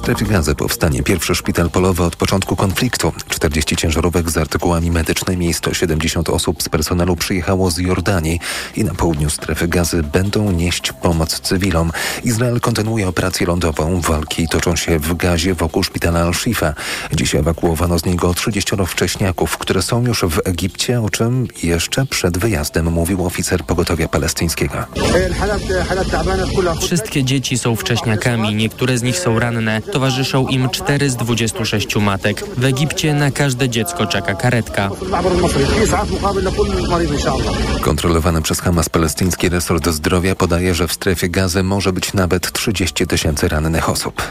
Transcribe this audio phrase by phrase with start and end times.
[0.00, 3.12] strefie gazy powstanie pierwszy szpital polowy od początku konfliktu.
[3.28, 8.40] 40 ciężarówek z artykułami medycznymi i 170 osób z personelu przyjechało z Jordanii
[8.76, 11.92] i na południu strefy gazy będą nieść pomoc cywilom.
[12.24, 14.00] Izrael kontynuuje operację lądową.
[14.00, 16.74] Walki toczą się w gazie wokół szpitala Al-Shifa.
[17.12, 22.38] Dziś ewakuowano z niego 30 wcześniaków, które są już w Egipcie, o czym jeszcze przed
[22.38, 24.84] wyjazdem mówił oficer pogotowia palestyńskiego.
[26.82, 29.82] Wszystkie dzieci są wcześniakami, niektóre z nich są ranne.
[29.92, 32.44] Towarzyszą im 4 z 26 matek.
[32.56, 34.90] W Egipcie na każde dziecko czeka karetka.
[37.80, 43.06] Kontrolowany przez Hamas palestyński resort zdrowia podaje, że w strefie gazy może być nawet 30
[43.06, 44.22] tysięcy rannych osób.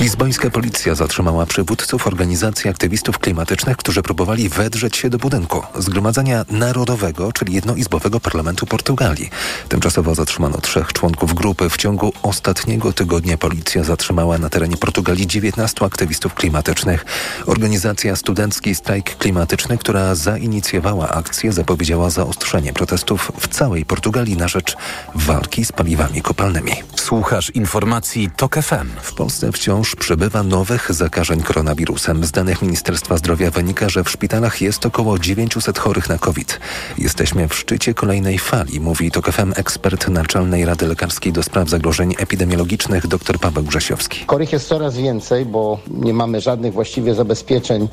[0.00, 7.32] Lizbońska policja zatrzymała przywódców organizacji aktywistów klimatycznych, którzy próbowali wedrzeć się do budynku Zgromadzenia Narodowego,
[7.32, 9.30] czyli jednoizbowego parlamentu Portugalii.
[9.68, 11.70] Tymczasowo zatrzymano trzech członków grupy.
[11.70, 17.04] W ciągu ostatniego tygodnia policja zatrzymała na terenie Portugalii 19 aktywistów klimatycznych.
[17.46, 24.76] Organizacja Studencki Strajk Klimatyczny, która zainicjowała akcję, zapowiedziała zaostrzenie protestów w całej Portugalii na rzecz
[25.14, 26.72] walki z paliwami kopalnymi.
[26.96, 28.88] Słuchasz informacji TOK FM.
[29.02, 32.24] W Polsce wciąż przybywa nowych zakażeń koronawirusem.
[32.24, 36.60] Z danych Ministerstwa Zdrowia wynika, że w szpitalach jest około 900 chorych na COVID.
[36.98, 42.14] Jesteśmy w szczycie kolejnej fali, mówi TOK FM ekspert Naczelnej Rady Lekarskiej do spraw zagrożeń
[42.18, 44.24] epidemiologicznych dr Paweł Grzesiowski.
[44.26, 47.88] Chorych jest coraz więcej, bo nie mamy żadnych właściwie zabezpieczeń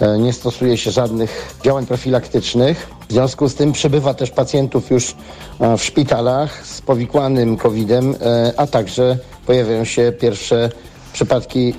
[0.00, 2.90] e, nie stosuje się żadnych działań profilaktycznych.
[3.08, 5.14] W związku z tym przybywa też pacjentów już
[5.60, 10.70] e, w szpitalach z powikłanym COVID-em, e, a także pojawiają się pierwsze
[11.16, 11.74] przypadki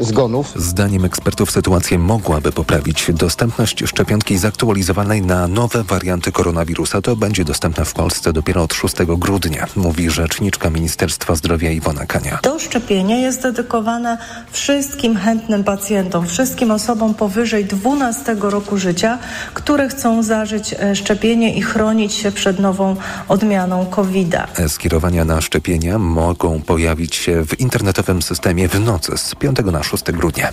[0.00, 0.52] y, zgonów.
[0.56, 7.02] Zdaniem ekspertów sytuację mogłaby poprawić dostępność szczepionki zaktualizowanej na nowe warianty koronawirusa.
[7.02, 12.38] To będzie dostępne w Polsce dopiero od 6 grudnia, mówi rzeczniczka Ministerstwa Zdrowia Iwona Kania.
[12.42, 14.18] To szczepienie jest dedykowane
[14.50, 19.18] wszystkim chętnym pacjentom, wszystkim osobom powyżej 12 roku życia,
[19.54, 22.96] które chcą zażyć e, szczepienie i chronić się przed nową
[23.28, 24.68] odmianą COVID-a.
[24.68, 30.04] Skierowania na szczepienia mogą pojawić się w internetowym systemie w nocy z 5 na 6
[30.12, 30.52] grudnia.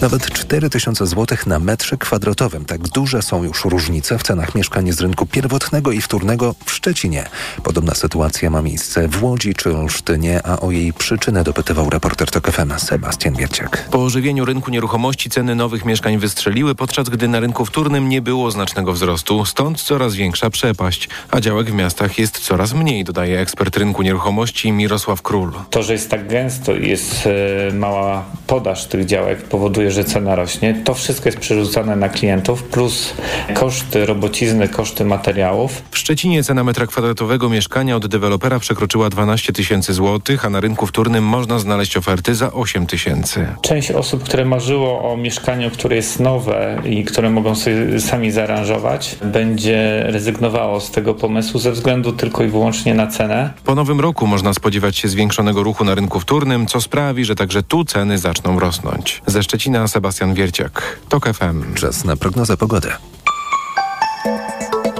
[0.00, 2.64] Nawet 4000 zł na metrze kwadratowym.
[2.64, 7.28] Tak duże są już różnice w cenach mieszkań z rynku pierwotnego i wtórnego w Szczecinie.
[7.62, 12.50] Podobna sytuacja ma miejsce w Łodzi czy Olsztynie, a o jej przyczynę dopytywał reporter TOK
[12.50, 13.88] FM Sebastian Wierciak.
[13.90, 18.50] Po ożywieniu rynku nieruchomości ceny nowych mieszkań wystrzeliły, podczas gdy na rynku wtórnym nie było
[18.50, 19.44] znacznego wzrostu.
[19.44, 24.72] Stąd coraz większa przepaść, a działek w miastach jest coraz mniej, dodaje ekspert rynku nieruchomości
[24.72, 25.52] Mirosław Król.
[25.70, 27.30] To, że jest tak gęsto jest e,
[27.72, 30.80] mała podaż tych działek powoduje, że cena rośnie.
[30.84, 33.14] To wszystko jest przerzucane na klientów, plus
[33.54, 35.82] koszty robocizny, koszty materiałów.
[35.90, 40.86] W Szczecinie cena metra kwadratowego mieszkania od dewelopera przekroczyła 12 tysięcy złotych, a na rynku
[40.86, 43.46] wtórnym można znaleźć oferty za 8 tysięcy.
[43.62, 49.16] Część osób, które marzyło o mieszkaniu, które jest nowe i które mogą sobie sami zaaranżować,
[49.24, 53.50] będzie rezygnowało z tego pomysłu ze względu tylko i wyłącznie na cenę.
[53.64, 57.62] Po nowym roku można spodziewać się zwiększonego ruchu na rynku wtórnym, co sprawi, że także
[57.62, 59.22] tu ceny zaczną rosnąć.
[59.26, 61.74] Ze Szczecina Sebastian Wierciak, TOK FM.
[61.74, 62.88] Czas na prognozę pogody.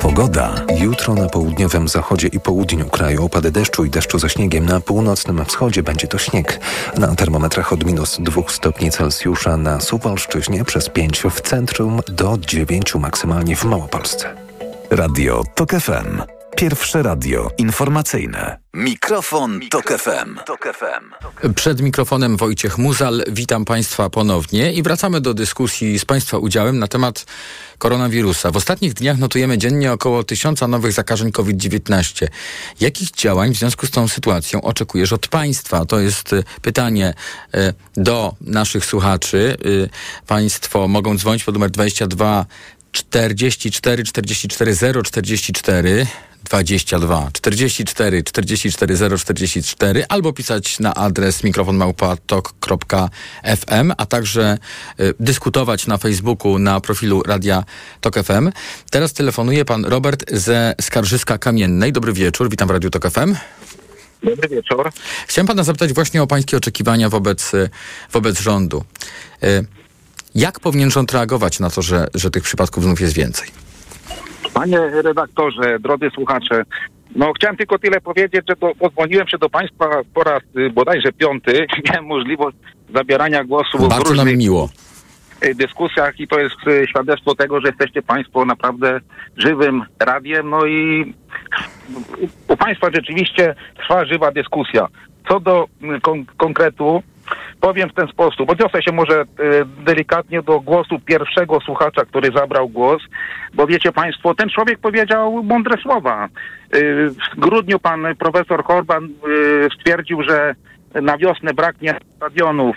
[0.00, 0.54] Pogoda.
[0.76, 4.66] Jutro na południowym zachodzie i południu kraju opady deszczu i deszczu ze śniegiem.
[4.66, 6.60] Na północnym wschodzie będzie to śnieg.
[6.96, 12.94] Na termometrach od minus 2 stopni Celsjusza na Suwalszczyźnie przez 5 w centrum do 9
[12.94, 14.34] maksymalnie w Małopolsce.
[14.90, 16.39] Radio TOK FM.
[16.56, 18.58] Pierwsze radio informacyjne.
[18.74, 21.52] Mikrofon, Tok FM.
[21.54, 23.24] Przed mikrofonem Wojciech Muzal.
[23.28, 27.26] Witam Państwa ponownie i wracamy do dyskusji z Państwa udziałem na temat
[27.78, 28.50] koronawirusa.
[28.50, 32.26] W ostatnich dniach notujemy dziennie około tysiąca nowych zakażeń COVID-19.
[32.80, 35.84] Jakich działań w związku z tą sytuacją oczekujesz od państwa?
[35.84, 37.14] To jest y, pytanie
[37.54, 39.56] y, do naszych słuchaczy.
[39.66, 39.88] Y,
[40.26, 42.46] państwo mogą dzwonić pod numer 22
[42.92, 46.06] 44 44 0 44
[46.50, 54.58] 22 44 44 0 44 albo pisać na adres mikrofonmałpatok.fm, a także
[55.00, 57.64] y, dyskutować na Facebooku na profilu Radia
[58.00, 58.50] Tok FM.
[58.90, 61.92] Teraz telefonuje pan Robert ze Skarżyska Kamiennej.
[61.92, 63.34] Dobry wieczór, witam w Radiu Tok FM.
[64.22, 64.92] Dobry wieczór.
[65.26, 67.52] Chciałem pana zapytać właśnie o pańskie oczekiwania wobec,
[68.12, 68.84] wobec rządu.
[69.44, 69.64] Y,
[70.34, 73.69] jak powinien rząd reagować na to, że, że tych przypadków znów jest więcej?
[74.54, 76.62] Panie redaktorze, drodzy słuchacze,
[77.16, 81.12] no chciałem tylko tyle powiedzieć, że do, pozwoliłem się do Państwa po raz y, bodajże
[81.12, 81.66] piąty.
[81.88, 82.56] Miałem możliwość
[82.94, 84.68] zabierania głosu Bardzo w różnych nam miło.
[85.44, 89.00] y, dyskusjach i to jest y, świadectwo tego, że jesteście Państwo naprawdę
[89.36, 90.50] żywym radiem.
[90.50, 91.14] No i
[92.48, 94.86] u, Państwa rzeczywiście trwa żywa dyskusja.
[95.28, 95.66] Co do
[96.02, 97.02] kon- konkretu,
[97.60, 98.50] powiem w ten sposób.
[98.50, 99.24] Odniosę się może e,
[99.84, 103.02] delikatnie do głosu pierwszego słuchacza, który zabrał głos,
[103.54, 106.24] bo wiecie Państwo, ten człowiek powiedział mądre słowa.
[106.24, 106.28] E,
[107.08, 109.08] w grudniu pan profesor Horban e,
[109.78, 110.54] stwierdził, że
[110.94, 112.76] na wiosnę braknie stadionów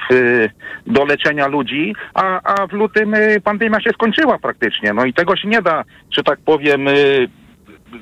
[0.87, 4.93] do leczenia ludzi, a, a w lutym pandemia się skończyła praktycznie.
[4.93, 6.87] No i tego się nie da, że tak powiem,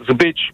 [0.10, 0.52] zbyć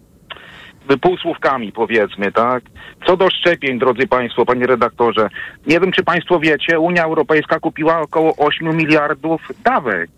[1.02, 2.64] półsłówkami powiedzmy, tak?
[3.08, 5.30] Co do szczepień, drodzy Państwo, Panie redaktorze,
[5.68, 10.10] nie wiem, czy Państwo wiecie, Unia Europejska kupiła około 8 miliardów dawek,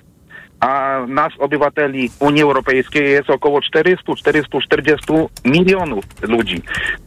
[0.59, 6.61] a nas, obywateli Unii Europejskiej, jest około 400-440 milionów ludzi.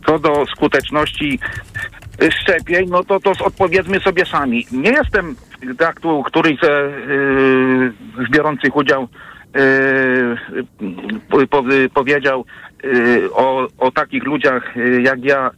[0.06, 1.38] Co do skuteczności
[2.30, 4.66] szczepień, no to, to odpowiedzmy sobie sami.
[4.72, 5.36] Nie jestem,
[5.78, 6.64] tak tu któryś z,
[8.18, 9.08] yy, z biorących udział
[11.30, 12.71] yy, powiedział, Y,
[13.32, 15.50] o, o takich ludziach y, jak ja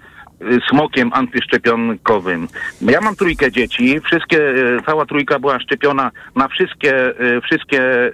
[0.43, 2.49] y, smokiem antyszczepionkowym.
[2.81, 4.55] Ja mam trójkę dzieci, wszystkie,
[4.87, 6.95] cała trójka była szczepiona na wszystkie,
[7.43, 8.13] wszystkie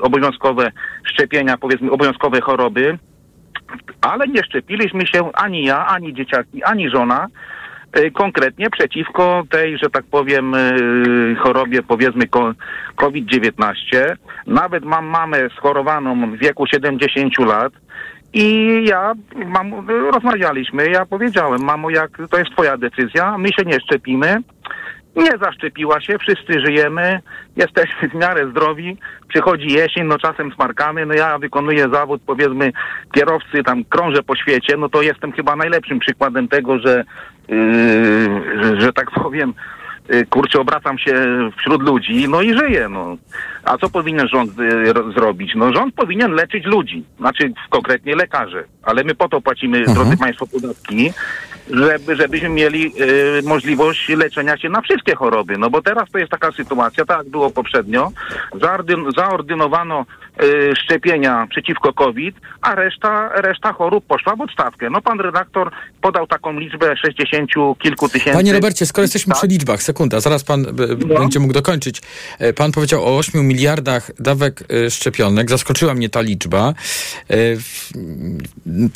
[0.00, 0.72] obowiązkowe
[1.04, 2.98] szczepienia, powiedzmy obowiązkowe choroby,
[4.00, 7.26] ale nie szczepiliśmy się ani ja, ani dzieciaki, ani żona
[8.14, 10.52] konkretnie przeciwko tej, że tak powiem,
[11.38, 12.24] chorobie, powiedzmy
[12.96, 13.72] COVID-19.
[14.46, 17.72] Nawet mam mamę schorowaną w wieku 70 lat,
[18.32, 19.12] i ja,
[19.46, 24.42] mam, rozmawialiśmy, ja powiedziałem, mamo, jak to jest twoja decyzja, my się nie szczepimy.
[25.16, 27.20] Nie zaszczepiła się, wszyscy żyjemy,
[27.56, 28.96] jesteśmy w miarę zdrowi,
[29.28, 32.72] przychodzi jesień, no czasem smarkamy, no ja wykonuję zawód, powiedzmy,
[33.12, 37.04] kierowcy, tam krążę po świecie, no to jestem chyba najlepszym przykładem tego, że,
[37.48, 39.54] yy, że, że tak powiem,
[40.30, 41.14] kurczę, obracam się
[41.58, 43.16] wśród ludzi, no i żyję, no.
[43.64, 45.52] A co powinien rząd y, zrobić?
[45.54, 49.94] No rząd powinien leczyć ludzi, znaczy konkretnie lekarze, ale my po to płacimy, mhm.
[49.94, 51.12] drodzy Państwo, podatki,
[51.70, 52.92] żeby, żebyśmy mieli
[53.38, 55.58] y, możliwość leczenia się na wszystkie choroby.
[55.58, 58.12] No bo teraz to jest taka sytuacja, tak jak było poprzednio,
[58.60, 60.06] zaordyn, zaordynowano
[60.42, 64.90] y, szczepienia przeciwko COVID, a reszta, reszta chorób poszła w odstawkę.
[64.90, 65.70] No pan redaktor
[66.00, 68.38] podał taką liczbę 60 kilku tysięcy.
[68.38, 69.38] Panie Robercie, skoro jesteśmy tak?
[69.38, 70.72] przy liczbach, sekunda, zaraz pan y,
[71.06, 71.18] no.
[71.18, 72.02] będzie mógł dokończyć.
[72.38, 75.50] E, pan powiedział o 8 miliardach dawek y, szczepionek.
[75.50, 76.74] Zaskoczyła mnie ta liczba.
[77.30, 77.34] E,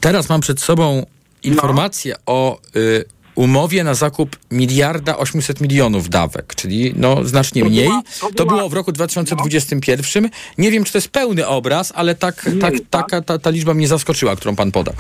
[0.01, 1.07] teraz mam przed sobą
[1.43, 2.33] informację no.
[2.35, 3.05] o y,
[3.35, 7.89] umowie na zakup miliarda 800 milionów dawek, czyli no znacznie mniej.
[7.89, 10.23] To, była, to, to było w roku 2021.
[10.23, 10.29] No.
[10.59, 13.89] Nie wiem, czy to jest pełny obraz, ale tak, tak, taka ta, ta liczba mnie
[13.89, 14.95] zaskoczyła, którą pan podał.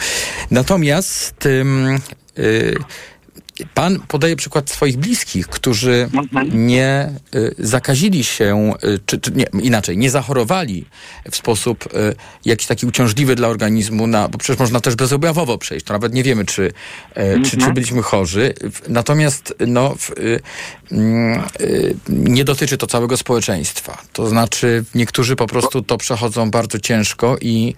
[0.50, 1.98] Natomiast ym,
[2.38, 2.74] y,
[3.74, 6.66] Pan podaje przykład swoich bliskich, którzy mhm.
[6.66, 10.84] nie y, zakazili się, y, czy, czy nie, inaczej, nie zachorowali
[11.30, 12.14] w sposób y,
[12.44, 16.22] jakiś taki uciążliwy dla organizmu, na, bo przecież można też bezobjawowo przejść, to nawet nie
[16.22, 16.72] wiemy, czy,
[17.14, 17.74] czy, czy mhm.
[17.74, 18.54] byliśmy chorzy.
[18.88, 19.94] Natomiast no,
[20.92, 21.42] mm,
[22.08, 24.02] nie dotyczy to całego społeczeństwa.
[24.12, 27.74] To znaczy niektórzy po prostu to przechodzą bardzo ciężko i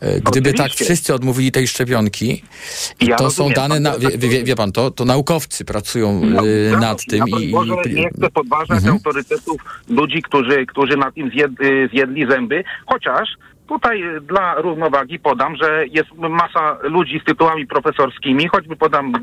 [0.00, 0.58] gdyby tak Oczywiście.
[0.62, 2.42] tak wszyscy odmówili tej szczepionki,
[3.00, 6.46] ja to rozumiem, są dane, na, wie, wie, wie pan to, to naukowcy pracują no,
[6.46, 7.24] y, nad tym.
[7.28, 8.92] I, może i, nie chcę podważać mhm.
[8.92, 9.56] autorytetów
[9.88, 13.28] ludzi, którzy, którzy na tym zjed, y, zjedli zęby, chociaż
[13.66, 19.20] Tutaj y, dla równowagi podam, że jest masa ludzi z tytułami profesorskimi, choćby podam y,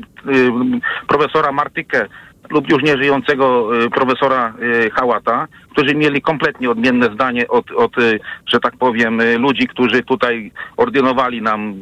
[1.08, 2.06] profesora Martykę
[2.50, 8.20] lub już nieżyjącego y, profesora y, Hałata, którzy mieli kompletnie odmienne zdanie od, od y,
[8.46, 11.74] że tak powiem, ludzi, którzy tutaj ordynowali nam,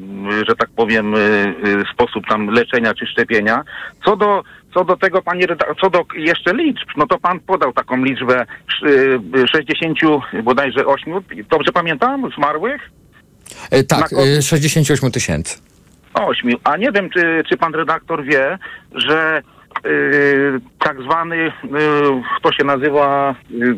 [0.48, 1.14] że tak powiem,
[1.94, 3.64] sposób tam leczenia czy szczepienia.
[4.04, 4.42] Co do
[4.74, 5.46] co do tego, panie
[5.80, 8.46] co do jeszcze liczb, no to pan podał taką liczbę
[9.52, 9.98] 60
[10.42, 11.14] bodajże 8,
[11.50, 12.90] dobrze pamiętam, zmarłych?
[13.70, 14.10] E, tak,
[14.40, 15.58] 68 tysięcy.
[16.14, 16.50] 8.
[16.64, 18.58] A nie wiem, czy, czy pan redaktor wie,
[18.94, 19.42] że
[20.78, 21.52] tak zwany, yy,
[22.42, 23.76] to się nazywa yy,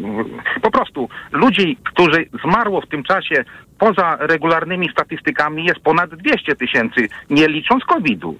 [0.62, 3.44] po prostu ludzi, którzy zmarło w tym czasie
[3.78, 8.36] poza regularnymi statystykami jest ponad 200 tysięcy, nie licząc COVID-u.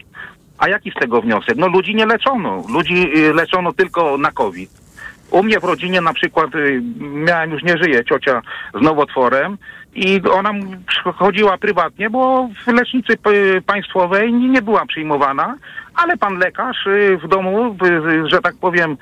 [0.59, 1.57] A jaki z tego wniosek?
[1.57, 2.63] No ludzi nie leczono.
[2.69, 4.71] Ludzi leczono tylko na COVID.
[5.31, 6.51] U mnie w rodzinie na przykład
[7.01, 8.43] miałem, już nie żyje, ciocia
[8.75, 9.59] z nowotworem
[9.95, 10.51] i ona
[11.17, 13.19] chodziła prywatnie, bo w lecznicy
[13.67, 15.57] państwowej nie była przyjmowana,
[15.95, 17.77] ale pan lekarz y, w domu,
[18.27, 18.97] że tak powiem,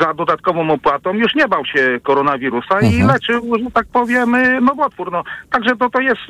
[0.00, 2.92] za dodatkową opłatą już nie bał się koronawirusa mhm.
[2.92, 5.12] i leczył, że tak powiem, y, nowotwór.
[5.12, 6.20] No, także to, to jest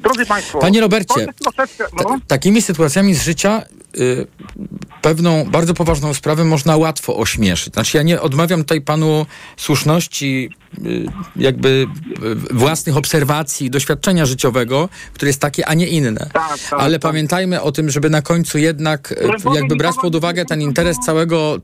[0.00, 0.58] Drodzy Państwo.
[0.58, 1.26] Panie Robercie,
[2.04, 2.18] no.
[2.26, 3.62] takimi sytuacjami z życia
[3.98, 4.26] y,
[5.02, 7.74] pewną bardzo poważną sprawę można łatwo ośmieszyć.
[7.74, 10.50] Znaczy ja nie odmawiam tutaj panu słuszności
[10.86, 11.86] y, jakby
[12.50, 16.30] y, własnych obserwacji, doświadczenia życiowego, które jest takie, a nie inne.
[16.32, 17.10] Tak, tak, Ale tak.
[17.10, 19.14] pamiętajmy o tym, żeby na końcu jednak
[19.54, 21.56] jakby brać pod uwagę ten interes całego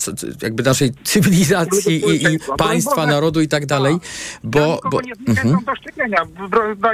[0.43, 3.97] jakby naszej cywilizacji i, i państwa, narodu i tak dalej,
[4.45, 4.81] bo...
[4.91, 5.57] bo nie mhm.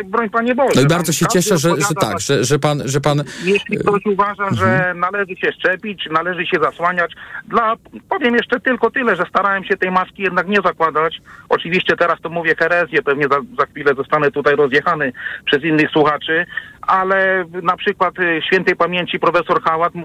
[0.04, 0.72] broń, Panie Boże.
[0.76, 2.82] No i bardzo się cieszę, że, że tak, że, że pan...
[2.84, 4.98] Że pan Jeśli ktoś uważa, że mhm.
[5.26, 7.12] Należy się szczepić, należy się zasłaniać,
[7.48, 7.74] dla,
[8.08, 11.20] powiem jeszcze tylko tyle, że starałem się tej maski jednak nie zakładać.
[11.48, 15.12] Oczywiście teraz to mówię herezję, pewnie za, za chwilę zostanę tutaj rozjechany
[15.44, 16.46] przez innych słuchaczy,
[16.86, 19.98] ale na przykład y, świętej pamięci profesor Hałat y,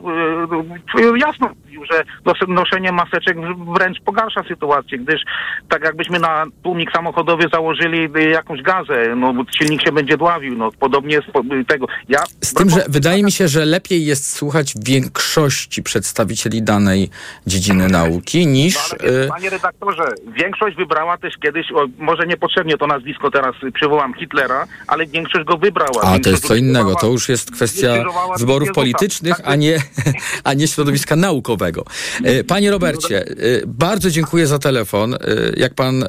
[1.01, 2.03] y, jasno mówił, że
[2.47, 3.38] noszenie maseczek
[3.75, 5.21] wręcz pogarsza sytuację, gdyż
[5.69, 11.19] tak jakbyśmy na tłumik samochodowy założyli jakąś gazę, no silnik się będzie dławił, no podobnie
[11.19, 11.88] z tego.
[12.09, 17.09] Ja z tym, że wydaje mi się, że lepiej jest słuchać większości przedstawicieli danej
[17.47, 18.75] dziedziny nauki niż...
[18.91, 24.67] No, panie redaktorze, większość wybrała też kiedyś, o, może niepotrzebnie to nazwisko teraz przywołam Hitlera,
[24.88, 26.01] ale większość go wybrała.
[26.03, 26.96] A, to jest co innego innego.
[26.96, 28.04] To już jest kwestia
[28.38, 29.82] wyborów politycznych, a nie,
[30.44, 31.86] a nie środowiska naukowego.
[32.24, 33.34] E, panie Robercie, e,
[33.68, 35.13] bardzo dziękuję za telefon.
[35.13, 35.18] E,
[35.58, 36.06] jak pan,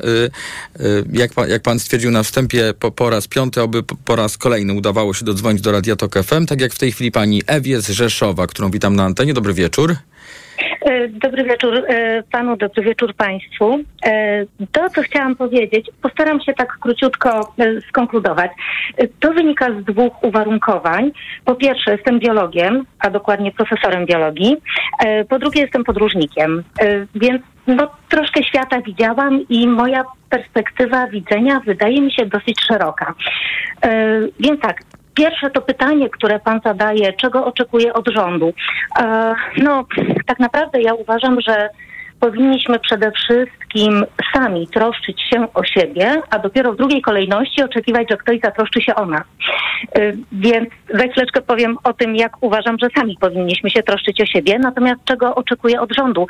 [1.13, 4.73] jak pan, jak pan stwierdził na wstępie, po, po raz piąty, oby po raz kolejny
[4.73, 7.89] udawało się dodzwonić do Radia Tok FM, tak jak w tej chwili pani Ewie z
[7.89, 9.35] Rzeszowa, którą witam na antenie.
[9.35, 9.97] Dobry wieczór.
[10.85, 13.79] E, dobry wieczór e, panu, dobry wieczór państwu.
[14.07, 17.55] E, to, co chciałam powiedzieć, postaram się tak króciutko
[17.89, 18.51] skonkludować.
[19.21, 21.13] To wynika z dwóch uwarunkowań.
[21.45, 24.57] Po pierwsze, jestem biologiem, a dokładnie profesorem biologii.
[25.29, 26.63] Po drugie, jestem podróżnikiem,
[27.15, 33.15] więc no, troszkę świata widziałam i moja perspektywa widzenia wydaje mi się dosyć szeroka.
[34.41, 34.83] Więc tak,
[35.15, 38.53] Pierwsze to pytanie, które pan zadaje, czego oczekuje od rządu.
[39.01, 39.85] E, no,
[40.27, 41.69] tak naprawdę ja uważam, że
[42.23, 48.17] powinniśmy przede wszystkim sami troszczyć się o siebie, a dopiero w drugiej kolejności oczekiwać, że
[48.17, 49.23] ktoś zatroszczy się o nas.
[49.99, 54.27] Y, więc za chwileczkę powiem o tym, jak uważam, że sami powinniśmy się troszczyć o
[54.27, 54.59] siebie.
[54.59, 56.27] Natomiast czego oczekuję od rządu?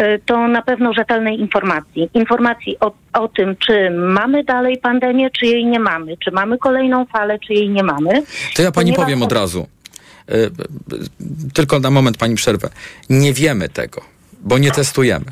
[0.00, 2.10] Y, to na pewno rzetelnej informacji.
[2.14, 6.16] Informacji o, o tym, czy mamy dalej pandemię, czy jej nie mamy.
[6.16, 8.22] Czy mamy kolejną falę, czy jej nie mamy.
[8.56, 9.04] To ja pani Ponieważ...
[9.04, 9.66] powiem od razu.
[10.30, 10.50] Y,
[11.54, 12.68] tylko na moment pani przerwę.
[13.10, 15.24] Nie wiemy tego bo nie testujemy.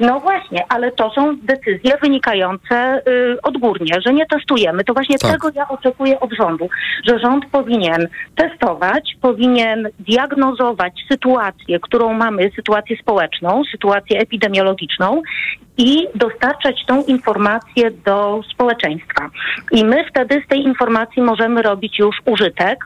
[0.00, 4.84] No właśnie, ale to są decyzje wynikające y, odgórnie, że nie testujemy.
[4.84, 5.32] To właśnie tak.
[5.32, 6.68] tego ja oczekuję od rządu,
[7.08, 15.22] że rząd powinien testować, powinien diagnozować sytuację, którą mamy, sytuację społeczną, sytuację epidemiologiczną
[15.78, 19.30] i dostarczać tą informację do społeczeństwa.
[19.70, 22.78] I my wtedy z tej informacji możemy robić już użytek,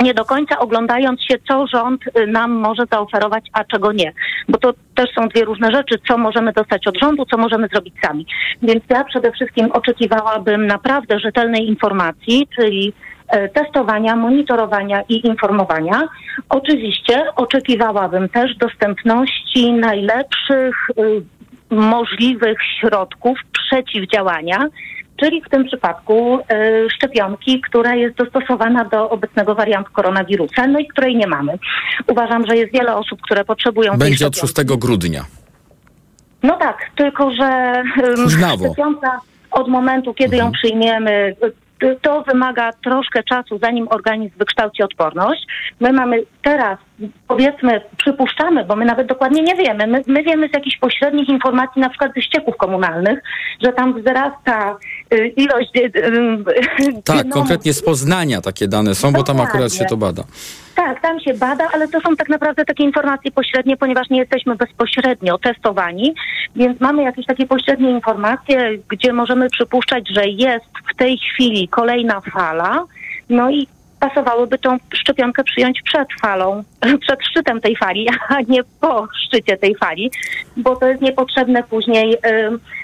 [0.00, 4.12] nie do końca oglądając się, co rząd y, nam może zaoferować, a czego nie.
[4.48, 7.94] Bo to też są dwie różne rzeczy, co możemy dostać od rządu, co możemy zrobić
[8.02, 8.26] sami.
[8.62, 12.92] Więc ja przede wszystkim oczekiwałabym naprawdę rzetelnej informacji, czyli
[13.34, 16.02] y, testowania, monitorowania i informowania.
[16.48, 21.22] Oczywiście oczekiwałabym też dostępności najlepszych y,
[21.70, 24.68] możliwych środków przeciwdziałania
[25.16, 30.86] czyli w tym przypadku y, szczepionki, która jest dostosowana do obecnego wariantu koronawirusa, no i
[30.86, 31.58] której nie mamy.
[32.06, 35.24] Uważam, że jest wiele osób, które potrzebują Będzie od 6 grudnia.
[36.42, 37.82] No tak, tylko że
[38.26, 40.46] y, szczepionka od momentu, kiedy mhm.
[40.46, 41.36] ją przyjmiemy,
[42.02, 45.46] to wymaga troszkę czasu, zanim organizm wykształci odporność.
[45.80, 46.78] My mamy teraz,
[47.28, 49.86] powiedzmy, przypuszczamy, bo my nawet dokładnie nie wiemy.
[49.86, 53.18] My, my wiemy z jakichś pośrednich informacji, na przykład ze ścieków komunalnych,
[53.64, 54.76] że tam wzrasta
[55.14, 55.70] y, ilość.
[55.76, 60.24] Y, y, tak, konkretnie z Poznania takie dane są, bo tam akurat się to bada.
[60.74, 64.56] Tak, tam się bada, ale to są tak naprawdę takie informacje pośrednie, ponieważ nie jesteśmy
[64.56, 66.14] bezpośrednio testowani,
[66.56, 72.20] więc mamy jakieś takie pośrednie informacje, gdzie możemy przypuszczać, że jest w tej chwili kolejna
[72.20, 72.84] fala,
[73.30, 73.66] no i
[74.08, 76.62] pasowałoby tą szczepionkę przyjąć przed falą,
[77.04, 80.10] przed szczytem tej fali, a nie po szczycie tej fali,
[80.56, 82.16] bo to jest niepotrzebne później,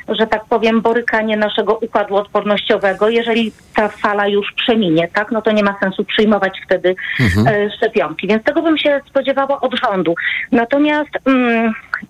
[0.08, 3.08] że tak powiem, borykanie naszego układu odpornościowego.
[3.08, 7.46] Jeżeli ta fala już przeminie, tak, no to nie ma sensu przyjmować wtedy mhm.
[7.46, 8.26] E, szczepionki.
[8.26, 10.14] Więc tego bym się spodziewała od rządu.
[10.52, 11.10] Natomiast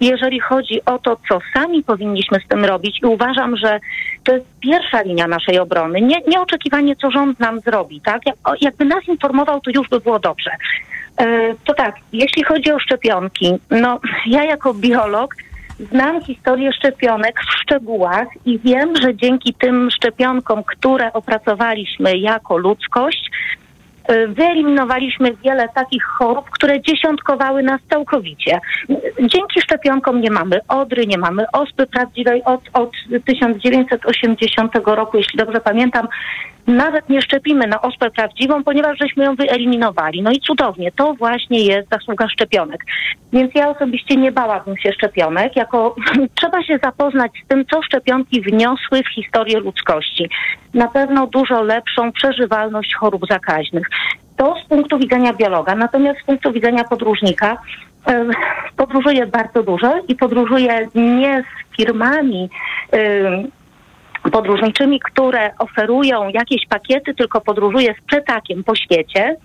[0.01, 3.81] jeżeli chodzi o to, co sami powinniśmy z tym robić i uważam, że
[4.25, 8.23] to jest pierwsza linia naszej obrony, nie, nie oczekiwanie, co rząd nam zrobi, tak?
[8.61, 10.51] Jakby nas informował, to już by było dobrze.
[11.17, 15.35] E, to tak, jeśli chodzi o szczepionki, no ja jako biolog
[15.93, 23.31] znam historię szczepionek w szczegółach i wiem, że dzięki tym szczepionkom, które opracowaliśmy jako ludzkość,
[24.11, 28.61] Y, wyeliminowaliśmy wiele takich chorób, które dziesiątkowały nas całkowicie.
[29.19, 32.93] Dzięki szczepionkom nie mamy odry, nie mamy ospy prawdziwej od, od
[33.27, 36.09] 1980 roku, jeśli dobrze pamiętam.
[36.71, 40.23] Nawet nie szczepimy na ospę prawdziwą, ponieważ żeśmy ją wyeliminowali.
[40.23, 42.85] No i cudownie, to właśnie jest zasługa szczepionek.
[43.33, 45.57] Więc ja osobiście nie bałabym się szczepionek.
[45.57, 45.97] Jako
[46.41, 50.31] trzeba się zapoznać z tym, co szczepionki wniosły w historię ludzkości.
[50.75, 53.91] Na pewno dużo lepszą przeżywalność chorób zakaźnych.
[54.37, 57.57] To z punktu widzenia biologa, natomiast z punktu widzenia podróżnika
[58.77, 62.51] podróżuję bardzo dużo i podróżuję nie z firmami
[64.33, 69.37] podróżniczymi, które oferują jakieś pakiety, tylko podróżuję z przetakiem po świecie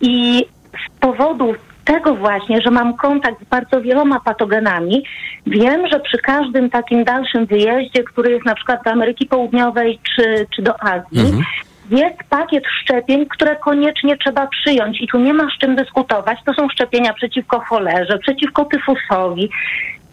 [0.00, 5.04] i z powodu tego właśnie, że mam kontakt z bardzo wieloma patogenami,
[5.46, 10.46] wiem, że przy każdym takim dalszym wyjeździe, który jest na przykład do Ameryki Południowej czy,
[10.56, 11.42] czy do Azji, mhm.
[11.90, 16.38] jest pakiet szczepień, które koniecznie trzeba przyjąć i tu nie ma z czym dyskutować.
[16.46, 19.50] To są szczepienia przeciwko cholerze, przeciwko tyfusowi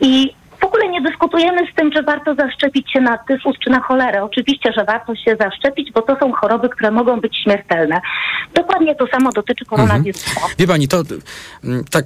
[0.01, 3.81] i w ogóle nie dyskutujemy z tym, że warto zaszczepić się na tyfus czy na
[3.81, 4.23] cholerę.
[4.23, 8.01] Oczywiście, że warto się zaszczepić, bo to są choroby, które mogą być śmiertelne.
[8.53, 10.31] Dokładnie to samo dotyczy koronawirusa.
[10.31, 10.53] Mhm.
[10.59, 11.03] Wie pani, to
[11.63, 12.05] mm, tak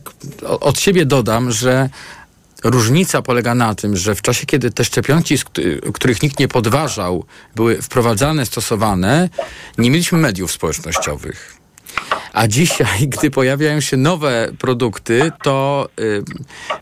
[0.62, 1.90] od siebie dodam, że
[2.64, 5.36] Różnica polega na tym, że w czasie, kiedy te szczepionki,
[5.94, 9.30] których nikt nie podważał, były wprowadzane, stosowane,
[9.78, 11.61] nie mieliśmy mediów społecznościowych.
[12.34, 16.24] A dzisiaj, gdy pojawiają się nowe produkty, to y,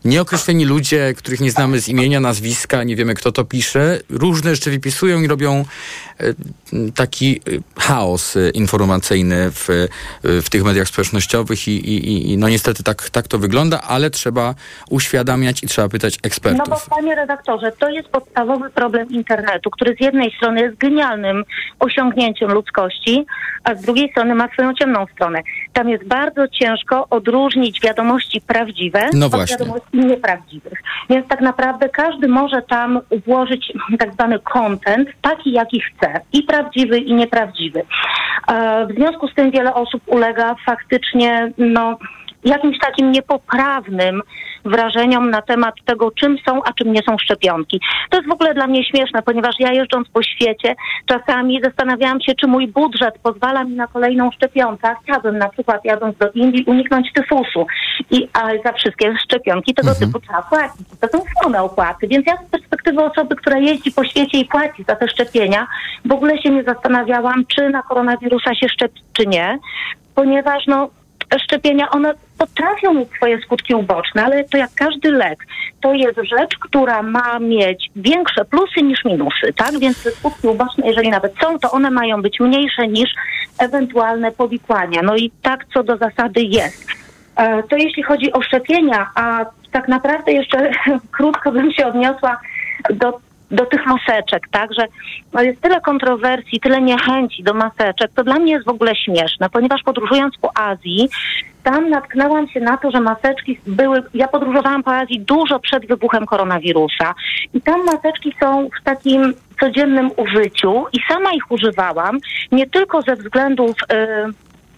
[0.04, 4.70] nieokreśleni ludzie, których nie znamy z imienia, nazwiska, nie wiemy kto to pisze, różne rzeczy
[4.70, 5.64] wypisują i robią
[6.20, 6.34] y,
[6.94, 9.88] taki y, chaos y, informacyjny w, y,
[10.42, 14.54] w tych mediach społecznościowych i, i, i, no niestety tak, tak to wygląda, ale trzeba
[14.90, 16.68] uświadamiać i trzeba pytać ekspertów.
[16.68, 21.44] No bo panie redaktorze, to jest podstawowy problem internetu, który z jednej strony jest genialnym
[21.78, 23.26] osiągnięciem ludzkości,
[23.64, 25.42] a z drugiej strony ma swoją ciemną stronę.
[25.72, 30.82] Tam jest bardzo ciężko odróżnić wiadomości prawdziwe no od wiadomości nieprawdziwych.
[31.10, 36.98] Więc tak naprawdę każdy może tam włożyć tak zwany content, taki jaki chce, i prawdziwy,
[36.98, 37.82] i nieprawdziwy.
[38.48, 41.98] E, w związku z tym wiele osób ulega faktycznie no,
[42.44, 44.22] jakimś takim niepoprawnym
[44.64, 47.80] wrażeniom na temat tego, czym są, a czym nie są szczepionki.
[48.10, 50.74] To jest w ogóle dla mnie śmieszne, ponieważ ja jeżdżąc po świecie
[51.06, 54.94] czasami zastanawiałam się, czy mój budżet pozwala mi na kolejną szczepionkę.
[55.02, 57.66] Chciałabym na przykład jadąc do Indii uniknąć tyfusu.
[58.10, 60.06] I, a za wszystkie szczepionki tego mhm.
[60.06, 60.86] typu trzeba płacić.
[61.00, 62.08] To są same opłaty.
[62.08, 65.66] Więc ja z perspektywy osoby, która jeździ po świecie i płaci za te szczepienia,
[66.04, 69.58] w ogóle się nie zastanawiałam, czy na koronawirusa się szczepi, czy nie
[70.14, 70.88] ponieważ no,
[71.38, 75.46] szczepienia, one potrafią mieć swoje skutki uboczne, ale to jak każdy lek,
[75.80, 79.78] to jest rzecz, która ma mieć większe plusy niż minusy, tak?
[79.78, 83.10] Więc te skutki uboczne, jeżeli nawet są, to one mają być mniejsze niż
[83.58, 85.02] ewentualne powikłania.
[85.02, 86.86] No i tak co do zasady jest.
[87.36, 90.70] E, to jeśli chodzi o szczepienia, a tak naprawdę jeszcze
[91.16, 92.40] krótko bym się odniosła
[92.90, 94.86] do do tych maseczek, tak, że
[95.32, 99.50] no jest tyle kontrowersji, tyle niechęci do maseczek, to dla mnie jest w ogóle śmieszne,
[99.50, 101.08] ponieważ podróżując po Azji,
[101.62, 106.26] tam natknęłam się na to, że maseczki były, ja podróżowałam po Azji dużo przed wybuchem
[106.26, 107.14] koronawirusa
[107.54, 112.18] i tam maseczki są w takim codziennym użyciu i sama ich używałam,
[112.52, 113.76] nie tylko ze względów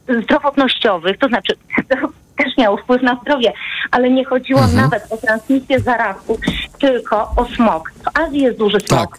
[0.09, 1.55] y, zdrowotnościowych, to znaczy
[2.37, 3.53] też miał wpływ na zdrowie,
[3.91, 4.81] ale nie chodziło mhm.
[4.81, 6.39] nawet o transmisję zarazu,
[6.79, 7.93] tylko o smog.
[7.93, 9.19] W Azji jest duży smog.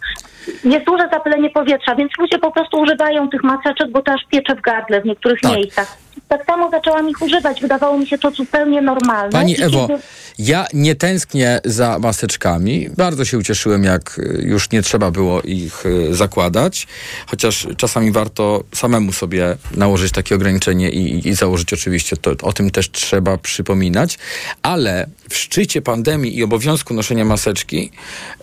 [0.64, 4.54] jest duże zapylenie powietrza, więc ludzie po prostu używają tych maseczek, bo to aż piecze
[4.56, 5.52] w gardle w niektórych tak.
[5.52, 7.60] miejscach tak samo zaczęłam ich używać.
[7.60, 9.32] Wydawało mi się to zupełnie normalne.
[9.32, 10.02] Pani Ewo, kiedy...
[10.38, 12.88] ja nie tęsknię za maseczkami.
[12.96, 16.86] Bardzo się ucieszyłem, jak y, już nie trzeba było ich y, zakładać.
[17.26, 22.16] Chociaż czasami warto samemu sobie nałożyć takie ograniczenie i, i założyć oczywiście.
[22.16, 24.18] To, o tym też trzeba przypominać.
[24.62, 27.90] Ale w szczycie pandemii i obowiązku noszenia maseczki,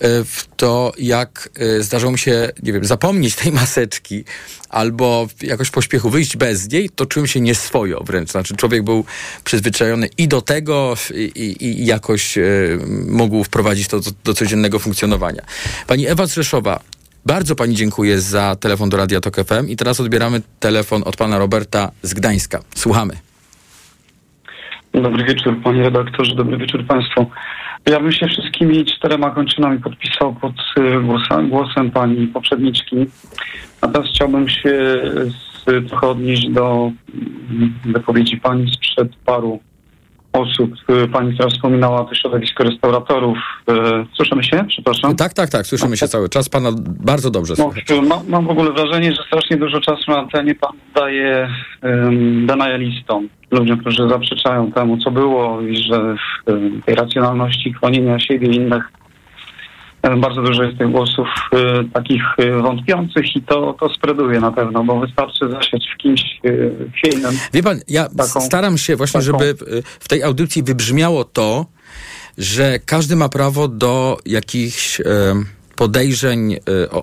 [0.04, 0.08] y,
[0.58, 4.24] to jak zdarzało mi się, nie wiem, zapomnieć tej maseczki
[4.72, 8.32] albo jakoś w pośpiechu wyjść bez niej, to czułem się nieswojo wręcz.
[8.32, 9.06] Znaczy człowiek był
[9.44, 12.42] przyzwyczajony i do tego i, i, jakoś e,
[13.08, 15.42] mógł wprowadzić to do, do codziennego funkcjonowania.
[15.88, 16.80] Pani Ewa Zrzeszowa,
[17.26, 21.38] bardzo pani dziękuję za telefon do Radia Tok FM i teraz odbieramy telefon od pana
[21.38, 22.60] Roberta z Gdańska.
[22.76, 23.14] Słuchamy.
[24.94, 27.26] Dobry wieczór panie redaktorze, dobry wieczór państwu.
[27.86, 32.96] Ja bym się wszystkimi czterema kończynami podpisał pod e, głosem, głosem pani poprzedniczki.
[33.82, 36.92] Natomiast chciałbym się z, trochę odnieść do
[37.52, 39.60] mm, wypowiedzi pani sprzed paru
[40.34, 40.72] osób.
[41.14, 43.38] Pani teraz wspominała to środowisko restauratorów.
[44.14, 44.66] Słyszymy się?
[44.68, 45.16] Przepraszam.
[45.16, 45.68] Tak, tak, tak.
[45.68, 46.50] Słyszymy się cały czas.
[46.50, 50.56] Pana bardzo dobrze no, mam, mam, w ogóle wrażenie, że strasznie dużo czasu na antenie
[50.56, 51.50] pan daje
[51.84, 58.48] um, denialistom, ludziom, którzy zaprzeczają temu, co było i że w tej racjonalności chronienia siebie
[58.48, 58.84] i innych
[60.02, 64.84] bardzo dużo jest tych głosów y, takich y, wątpiących i to, to spreduje na pewno,
[64.84, 67.32] bo wystarczy zasiać w kimś y, chwiejnym.
[67.54, 69.32] Wie pan, ja taką, staram się właśnie, taką...
[69.32, 69.56] żeby
[70.00, 71.66] w tej audycji wybrzmiało to,
[72.38, 75.02] że każdy ma prawo do jakichś
[75.76, 76.58] podejrzeń,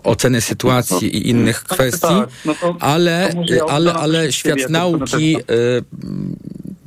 [0.05, 3.35] oceny sytuacji i innych no, kwestii, tak, no ale,
[3.69, 5.37] ale, ale świat nauki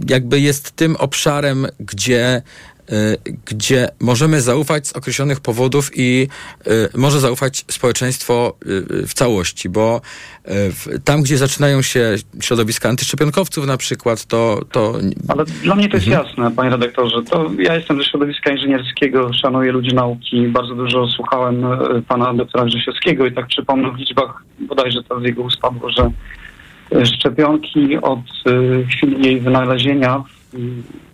[0.09, 2.70] jakby jest tym obszarem, gdzie Y,
[3.45, 6.27] gdzie możemy zaufać z określonych powodów i
[6.67, 8.57] y, może zaufać społeczeństwo
[9.01, 10.01] y, w całości, bo
[11.03, 14.61] tam, gdzie zaczynają się środowiska antyszczepionkowców na przykład, to...
[14.71, 14.93] to...
[15.27, 16.27] Ale dla mnie to jest mhm.
[16.27, 17.23] jasne, panie redaktorze.
[17.23, 21.65] To ja jestem ze środowiska inżynierskiego, szanuję ludzi nauki, bardzo dużo słuchałem
[22.07, 26.11] pana doktora Grzesiowskiego i tak przypomnę w liczbach, bodajże to z jego ust padło, że
[27.05, 28.19] szczepionki od
[28.89, 30.23] chwili jej wynalezienia,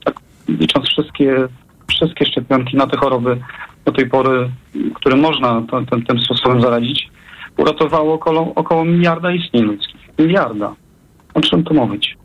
[0.04, 0.16] tak
[0.48, 1.48] licząc wszystkie
[1.90, 3.38] wszystkie szczepionki na te choroby
[3.86, 4.50] do tej pory,
[4.96, 7.10] które można ten, tym sposobem zaradzić,
[7.58, 10.02] uratowało około, około miliarda istnień ludzkich.
[10.20, 10.76] Miliarda.
[11.34, 12.18] O czym tu mówić?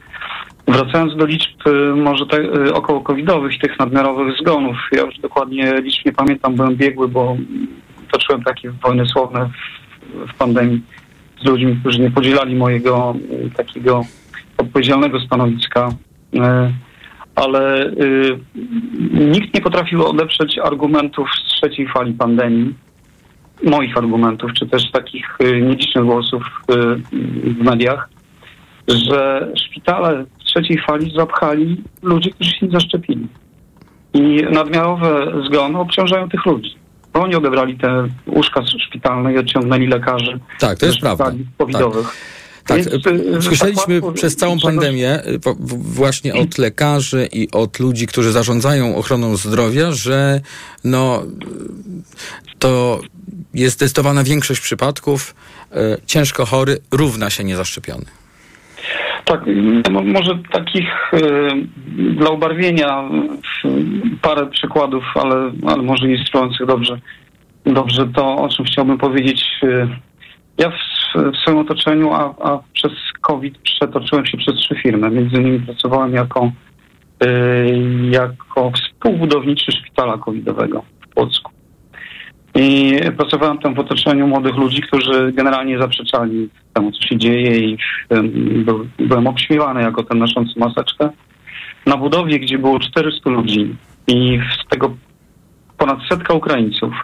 [0.69, 5.73] Wracając do liczb y, może te, y, około covidowych, tych nadmiarowych zgonów, ja już dokładnie
[5.81, 7.37] liczb nie pamiętam, byłem biegły, bo
[8.13, 10.83] toczyłem takie wojny słowne w, w pandemii
[11.43, 13.15] z ludźmi, którzy nie podzielali mojego
[13.47, 14.05] y, takiego
[14.59, 15.89] odpowiedzialnego stanowiska
[17.35, 18.39] ale y,
[19.13, 22.75] nikt nie potrafił odeprzeć argumentów z trzeciej fali pandemii,
[23.63, 26.75] moich argumentów, czy też takich y, nielicznych głosów y,
[27.53, 28.09] w mediach,
[28.89, 33.27] że szpitale w trzeciej fali zapchali ludzi, którzy się nie zaszczepili.
[34.15, 36.75] I nadmiarowe zgony obciążają tych ludzi.
[37.13, 40.41] Bo oni odebrali te łóżka szpitalne i odciągnęli lekarzy.
[40.61, 41.33] Tak, to jest prawda.
[41.59, 42.07] Covidowych.
[42.07, 42.42] Tak.
[42.67, 45.23] Tak, Więc, słyszeliśmy przez całą pandemię
[45.77, 50.41] właśnie od lekarzy i od ludzi, którzy zarządzają ochroną zdrowia, że
[50.85, 51.23] no
[52.59, 53.01] to
[53.55, 55.35] jest testowana większość przypadków.
[55.73, 58.05] E, ciężko chory równa się niezaszczepiony.
[59.25, 59.41] Tak,
[60.05, 61.19] może takich y,
[61.97, 63.09] dla ubarwienia
[64.23, 67.01] parę przykładów, ale, ale może ilustrujących dobrze,
[67.65, 69.45] dobrze to, o czym chciałbym powiedzieć.
[69.63, 69.89] Y,
[70.59, 70.75] ja w,
[71.33, 75.11] w swoim otoczeniu, a, a, przez COVID przetoczyłem się przez trzy firmy.
[75.11, 76.53] Między innymi pracowałem jako,
[77.25, 77.29] y,
[78.11, 81.53] jako współbudowniczy szpitala covidowego w Płocku.
[82.55, 87.79] I pracowałem tam w otoczeniu młodych ludzi, którzy generalnie zaprzeczali temu, co się dzieje i
[88.65, 91.11] był, byłem obśmiewany jako ten noszący maseczkę.
[91.87, 93.77] Na budowie, gdzie było 400 ludzi
[94.09, 94.97] i z tego
[95.79, 96.95] ponad setka Ukraińców,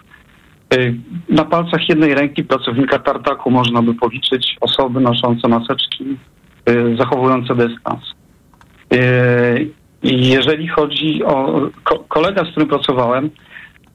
[1.29, 6.17] na palcach jednej ręki pracownika tartaku można by policzyć osoby noszące maseczki,
[6.69, 8.03] y, zachowujące dystans.
[8.93, 9.69] Y,
[10.03, 11.61] jeżeli chodzi o
[12.07, 13.29] kolega, z którym pracowałem,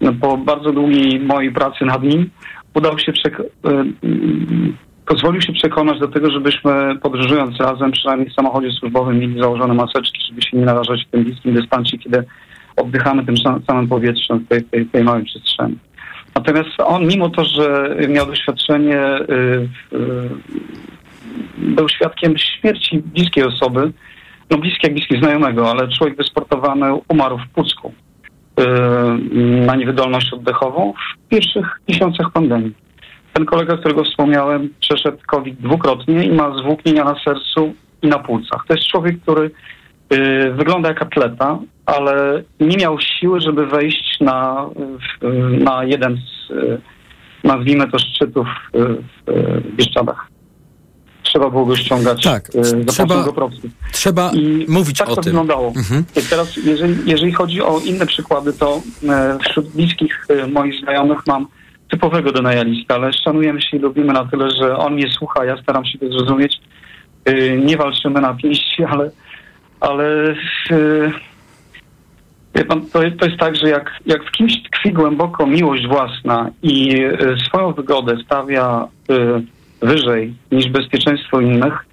[0.01, 2.31] no, po bardzo długiej mojej pracy nad nim,
[2.97, 3.13] się
[5.07, 10.21] pozwolił się przekonać do tego, żebyśmy podróżując razem, przynajmniej w samochodzie służbowym, mieli założone maseczki,
[10.29, 12.25] żeby się nie narażać w tym bliskim dystansie, kiedy
[12.77, 13.35] oddychamy tym
[13.67, 15.79] samym powietrzem w tej, tej, tej małej przestrzeni.
[16.35, 20.29] Natomiast on, mimo to, że miał doświadczenie, y, y,
[21.57, 23.93] był świadkiem śmierci bliskiej osoby,
[24.51, 27.93] no bliskiej jak bliskiej znajomego, ale człowiek wysportowany umarł w Pucku
[28.61, 28.65] y,
[29.67, 32.75] na niewydolność oddechową w pierwszych miesiącach pandemii.
[33.33, 38.65] Ten kolega, którego wspomniałem, przeszedł COVID dwukrotnie i ma zwłóknienia na sercu i na płucach.
[38.69, 39.51] To jest człowiek, który
[40.53, 44.67] wygląda jak atleta, ale nie miał siły, żeby wejść na,
[45.59, 46.53] na jeden z,
[47.45, 48.47] nazwijmy to, szczytów
[49.27, 50.27] w Bieszczadach.
[51.23, 52.49] Trzeba było go ściągać tak,
[52.87, 53.25] trzeba,
[53.93, 55.33] trzeba I mówić tak o to tym.
[55.33, 55.73] wyglądało.
[55.77, 56.05] Mhm.
[56.31, 58.83] Teraz, jeżeli, jeżeli chodzi o inne przykłady, to
[59.41, 61.47] wśród bliskich moich znajomych mam
[61.91, 65.85] typowego denajalista, ale szanujemy się i lubimy na tyle, że on mnie słucha, ja staram
[65.85, 66.61] się to zrozumieć.
[67.65, 69.11] Nie walczymy na pięści, ale,
[69.89, 70.35] ale
[72.55, 75.87] Wie pan, to jest, to jest tak, że jak, jak w kimś tkwi głęboko miłość
[75.87, 81.87] własna i y, swoją wygodę stawia y, wyżej niż bezpieczeństwo innych,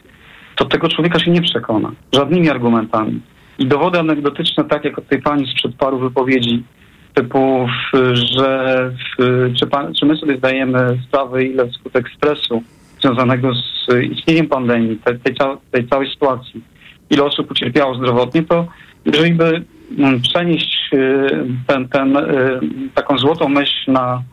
[0.55, 1.91] to tego człowieka się nie przekona.
[2.13, 3.21] Żadnymi argumentami.
[3.59, 6.63] I dowody anegdotyczne, tak jak od tej pani sprzed paru wypowiedzi,
[7.13, 7.67] typu,
[8.13, 8.91] że
[9.59, 12.63] czy, pan, czy my sobie zdajemy sprawę, ile wskutek stresu
[13.01, 15.35] związanego z istnieniem pandemii, tej, tej,
[15.71, 16.61] tej całej sytuacji,
[17.11, 18.67] ile osób ucierpiało zdrowotnie, to
[19.05, 19.63] jeżeli by
[19.97, 20.89] mm, przenieść
[21.67, 22.17] ten, ten,
[22.95, 24.23] taką złotą myśl na,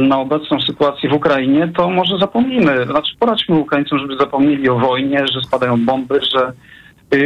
[0.00, 5.24] na obecną sytuację w Ukrainie, to może zapomnijmy, znaczy poradźmy Ukraińcom, żeby zapomnieli o wojnie,
[5.32, 6.52] że spadają bomby, że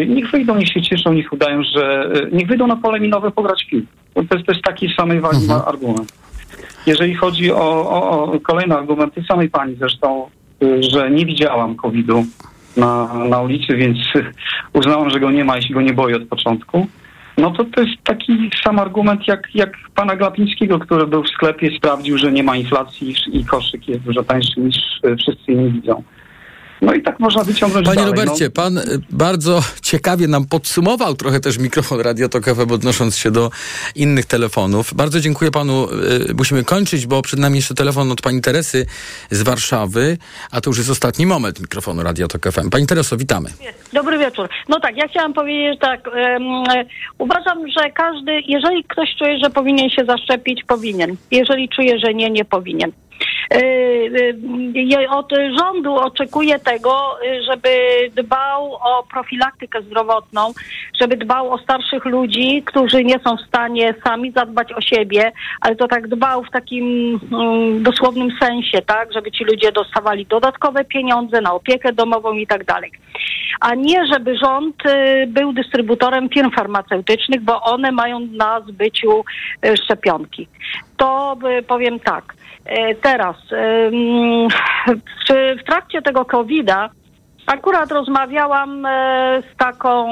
[0.06, 3.86] niech wyjdą, niech się cieszą, niech udają, że niech wyjdą na pole minowe pograć piłkę.
[4.14, 5.62] To jest, to jest taki samej wagi mhm.
[5.66, 6.12] argument.
[6.86, 10.30] Jeżeli chodzi o, o, o kolejny argument tej samej pani zresztą,
[10.80, 12.24] że nie widziałam COVID-u
[12.76, 13.98] na, na ulicy, więc
[14.72, 16.86] uznałam, że go nie ma i się go nie boję od początku.
[17.38, 21.76] No to to jest taki sam argument jak, jak pana Glapińskiego, który był w sklepie,
[21.76, 24.76] sprawdził, że nie ma inflacji i koszyk jest dużo tańszy niż
[25.18, 26.02] wszyscy inni widzą.
[26.82, 28.10] No i tak można wyciągnąć Panie dalej.
[28.10, 28.50] Robercie, no.
[28.50, 33.50] pan y, bardzo ciekawie nam podsumował trochę też mikrofon radiotokowy, odnosząc się do
[33.94, 34.94] innych telefonów.
[34.94, 35.88] Bardzo dziękuję panu.
[36.30, 38.86] Y, musimy kończyć, bo przed nami jeszcze telefon od pani Teresy
[39.30, 40.18] z Warszawy,
[40.50, 42.70] a to już jest ostatni moment mikrofonu Radiotok FM.
[42.70, 43.48] Pani Tereso, witamy.
[43.92, 44.48] Dobry wieczór.
[44.68, 46.42] No tak, ja chciałam powiedzieć tak, um,
[47.18, 51.16] uważam, że każdy, jeżeli ktoś czuje, że powinien się zaszczepić, powinien.
[51.30, 52.92] Jeżeli czuje, że nie, nie powinien.
[53.54, 53.58] Y,
[55.02, 57.70] y, od rządu oczekuję tego, y, żeby
[58.16, 60.52] dbał o profilaktykę zdrowotną,
[61.00, 65.76] żeby dbał o starszych ludzi, którzy nie są w stanie sami zadbać o siebie, ale
[65.76, 66.84] to tak dbał w takim
[67.32, 72.64] mm, dosłownym sensie, tak, żeby ci ludzie dostawali dodatkowe pieniądze na opiekę domową i tak
[72.64, 72.92] dalej.
[73.60, 74.76] A nie, żeby rząd
[75.26, 79.24] był dystrybutorem firm farmaceutycznych, bo one mają na zbyciu
[79.84, 80.48] szczepionki.
[80.96, 82.34] To powiem tak.
[82.70, 83.36] E, teraz,
[85.58, 86.90] w, trakcie tego COVID-a
[87.46, 90.08] akurat rozmawiałam e, z taką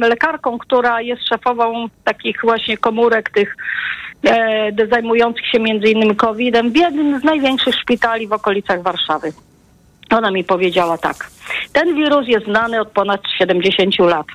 [0.00, 3.56] lekarką, która jest szefową takich właśnie komórek tych
[4.26, 9.32] e, zajmujących się między innymi COVID-em w jednym z największych szpitali w okolicach Warszawy.
[10.10, 11.30] Ona mi powiedziała tak.
[11.72, 14.26] Ten wirus jest znany od ponad 70 lat.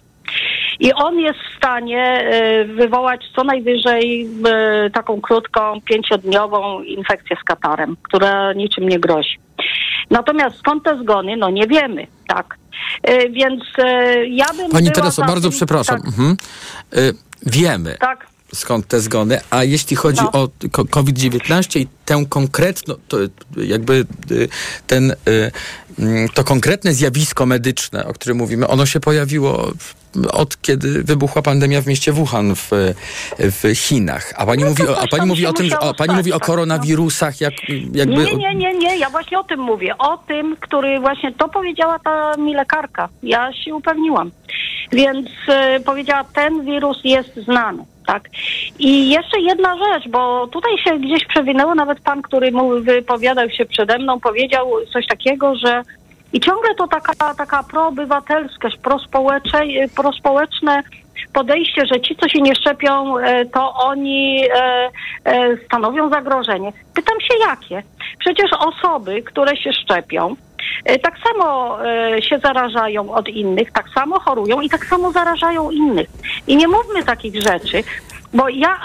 [0.83, 7.43] I on jest w stanie e, wywołać co najwyżej e, taką krótką, pięciodniową infekcję z
[7.43, 9.39] katarem, która niczym nie grozi.
[10.09, 12.57] Natomiast skąd te zgony, no nie wiemy, tak.
[13.03, 13.63] E, więc
[14.27, 14.71] ja bym.
[14.71, 15.97] Pani Tereso, bardzo przepraszam.
[15.97, 16.07] Tak.
[16.07, 16.37] Mhm.
[17.45, 17.97] Wiemy.
[17.99, 20.31] Tak skąd te zgony, a jeśli chodzi no.
[20.31, 20.49] o
[20.89, 23.17] COVID-19 i tę konkretną, to
[23.57, 24.05] jakby
[24.87, 25.15] ten,
[26.33, 29.71] to konkretne zjawisko medyczne, o którym mówimy, ono się pojawiło
[30.31, 32.69] od kiedy wybuchła pandemia w mieście Wuhan w,
[33.39, 34.33] w Chinach.
[34.37, 37.41] A pani no mówi, o, a pani mówi o tym, a pani mówi o koronawirusach,
[37.41, 37.53] jak,
[37.93, 38.25] jakby...
[38.25, 39.97] Nie, nie, nie, nie, ja właśnie o tym mówię.
[39.97, 43.09] O tym, który właśnie to powiedziała ta mi lekarka.
[43.23, 44.31] Ja się upewniłam.
[44.91, 45.27] Więc
[45.77, 47.85] y, powiedziała, ten wirus jest znany.
[48.07, 48.29] Tak.
[48.79, 53.65] I jeszcze jedna rzecz, bo tutaj się gdzieś przewinęło, nawet pan, który mu wypowiadał się
[53.65, 55.81] przede mną, powiedział coś takiego, że
[56.33, 58.77] i ciągle to taka, taka proobywatelskość,
[59.95, 60.83] prospołeczne
[61.33, 64.47] podejście, że ci, co się nie szczepią, e, to oni
[65.25, 66.73] e, stanowią zagrożenie.
[66.93, 67.83] Pytam się jakie?
[68.19, 70.35] Przecież osoby, które się szczepią,
[71.03, 71.77] tak samo
[72.19, 76.07] się zarażają od innych, tak samo chorują i tak samo zarażają innych.
[76.47, 77.83] I nie mówmy takich rzeczy,
[78.33, 78.79] bo ja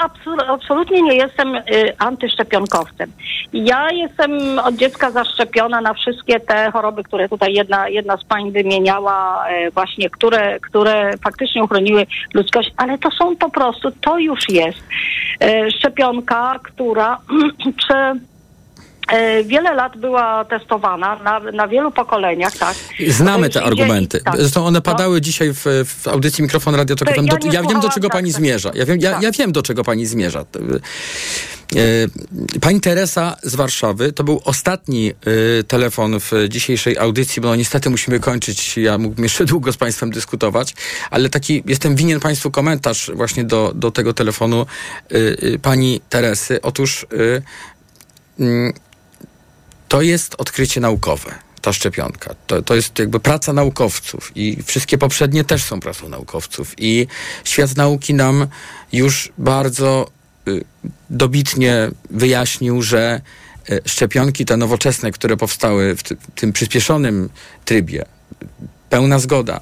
[0.48, 1.62] absolutnie nie jestem y,
[1.98, 3.12] antyszczepionkowcem.
[3.52, 8.52] Ja jestem od dziecka zaszczepiona na wszystkie te choroby, które tutaj jedna, jedna z pań
[8.52, 14.48] wymieniała, y, właśnie, które, które faktycznie uchroniły ludzkość, ale to są po prostu, to już
[14.48, 14.78] jest
[15.44, 17.18] y, szczepionka, która
[17.78, 18.37] przy E,
[19.44, 22.76] wiele lat była testowana na, na wielu pokoleniach, tak.
[23.08, 24.20] Znamy te argumenty.
[24.20, 24.36] Tak.
[24.36, 24.82] Zresztą one no.
[24.82, 25.20] padały no.
[25.20, 28.32] dzisiaj w, w audycji Mikrofon Radio Tok Ja, do, ja wiem, do czego tak, pani
[28.32, 28.40] tak.
[28.40, 28.70] zmierza.
[28.74, 29.22] Ja wiem, ja, tak.
[29.22, 30.44] ja wiem, do czego pani zmierza.
[31.76, 37.56] E, pani Teresa z Warszawy, to był ostatni e, telefon w dzisiejszej audycji, bo no
[37.56, 38.76] niestety musimy kończyć.
[38.76, 40.74] Ja mógłbym jeszcze długo z Państwem dyskutować,
[41.10, 44.66] ale taki jestem winien Państwu komentarz właśnie do, do tego telefonu
[45.62, 46.62] pani Teresy.
[46.62, 47.06] Otóż
[48.40, 48.72] mm,
[49.88, 52.34] to jest odkrycie naukowe, ta szczepionka.
[52.46, 56.74] To, to jest jakby praca naukowców i wszystkie poprzednie też są pracą naukowców.
[56.78, 57.06] I
[57.44, 58.46] świat nauki nam
[58.92, 60.10] już bardzo
[60.48, 60.64] y,
[61.10, 63.20] dobitnie wyjaśnił, że
[63.70, 67.28] y, szczepionki te nowoczesne, które powstały w, ty, w tym przyspieszonym
[67.64, 68.04] trybie,
[68.90, 69.60] pełna zgoda,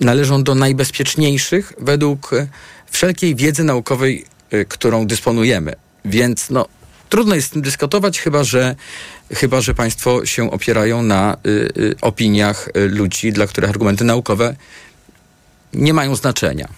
[0.00, 2.48] należą do najbezpieczniejszych według y,
[2.90, 5.74] wszelkiej wiedzy naukowej, y, którą dysponujemy.
[6.04, 6.66] Więc no,
[7.10, 8.76] Trudno jest z tym dyskutować, chyba że,
[9.34, 14.56] chyba, że państwo się opierają na y, y, opiniach y, ludzi, dla których argumenty naukowe
[15.74, 16.68] nie mają znaczenia.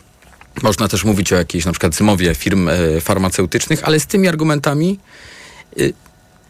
[0.63, 4.99] Można też mówić o jakiejś na przykład zmowie firm y, farmaceutycznych, ale z tymi argumentami
[5.79, 5.93] y,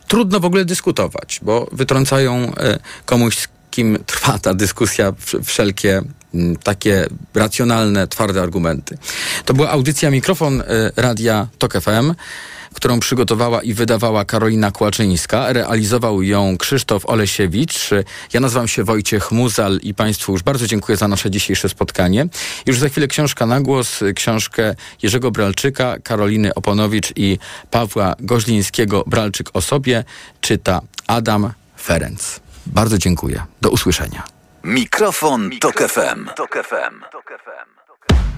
[0.09, 5.13] trudno w ogóle dyskutować, bo wytrącają y, komuś, z kim trwa ta dyskusja,
[5.45, 6.03] wszelkie
[6.63, 8.99] takie racjonalne, twarde argumenty.
[9.45, 10.65] To była audycja Mikrofon y,
[10.97, 12.15] Radia TOK FM
[12.75, 15.53] którą przygotowała i wydawała Karolina Kłaczyńska.
[15.53, 17.91] Realizował ją Krzysztof Olesiewicz.
[18.33, 22.27] Ja nazywam się Wojciech Muzal i Państwu już bardzo dziękuję za nasze dzisiejsze spotkanie.
[22.67, 27.39] Już za chwilę książka na głos, książkę Jerzego Bralczyka, Karoliny Oponowicz i
[27.71, 29.05] Pawła Goźlińskiego.
[29.07, 30.05] Bralczyk o sobie
[30.41, 32.41] czyta Adam Ferenc.
[32.67, 33.43] Bardzo dziękuję.
[33.61, 34.23] Do usłyszenia.
[34.65, 36.29] Mikrofon, Mikrofon Tok FM.
[36.37, 37.01] Tok FM.
[37.13, 38.32] Tok FM.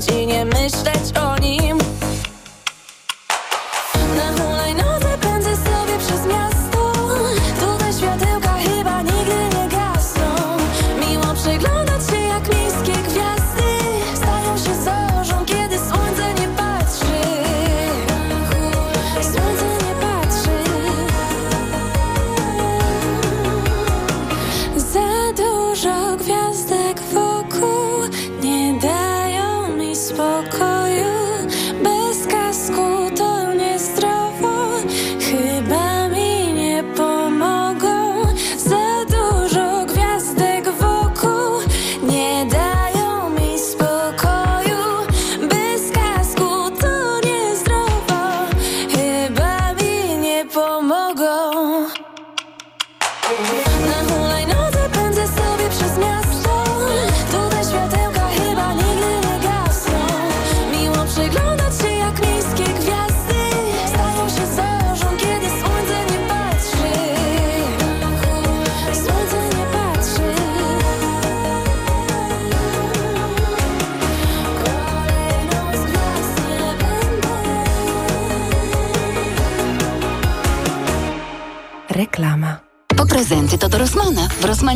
[0.00, 0.47] Zasnąć i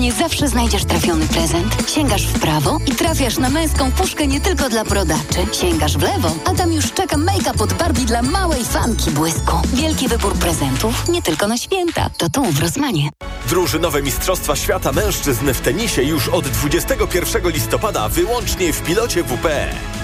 [0.03, 1.91] Rosmanie zawsze znajdziesz trafiony prezent.
[1.91, 5.47] Sięgasz w prawo i trafiasz na męską puszkę nie tylko dla brodaczy.
[5.53, 9.57] Sięgasz w lewo, a tam już czeka make-up od Barbie dla małej fanki błysku.
[9.75, 12.11] Wielki wybór prezentów nie tylko na święta.
[12.19, 13.09] To tu w Rosmanie.
[13.49, 19.47] Drużynowe Mistrzostwa Świata Mężczyzn w tenisie już od 21 listopada wyłącznie w pilocie WP.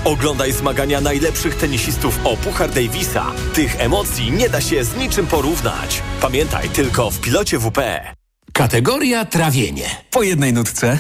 [0.05, 3.27] Oglądaj zmagania najlepszych tenisistów o Puchar Davisa.
[3.55, 6.03] Tych emocji nie da się z niczym porównać.
[6.21, 8.18] Pamiętaj, tylko w pilocie WP.
[8.59, 9.85] Kategoria trawienie.
[10.11, 10.99] Po jednej nutce.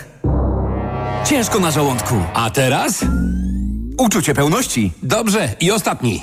[1.26, 2.14] Ciężko na żołądku.
[2.34, 3.04] A teraz?
[3.98, 4.92] Uczucie pełności.
[5.02, 6.22] Dobrze, i ostatni.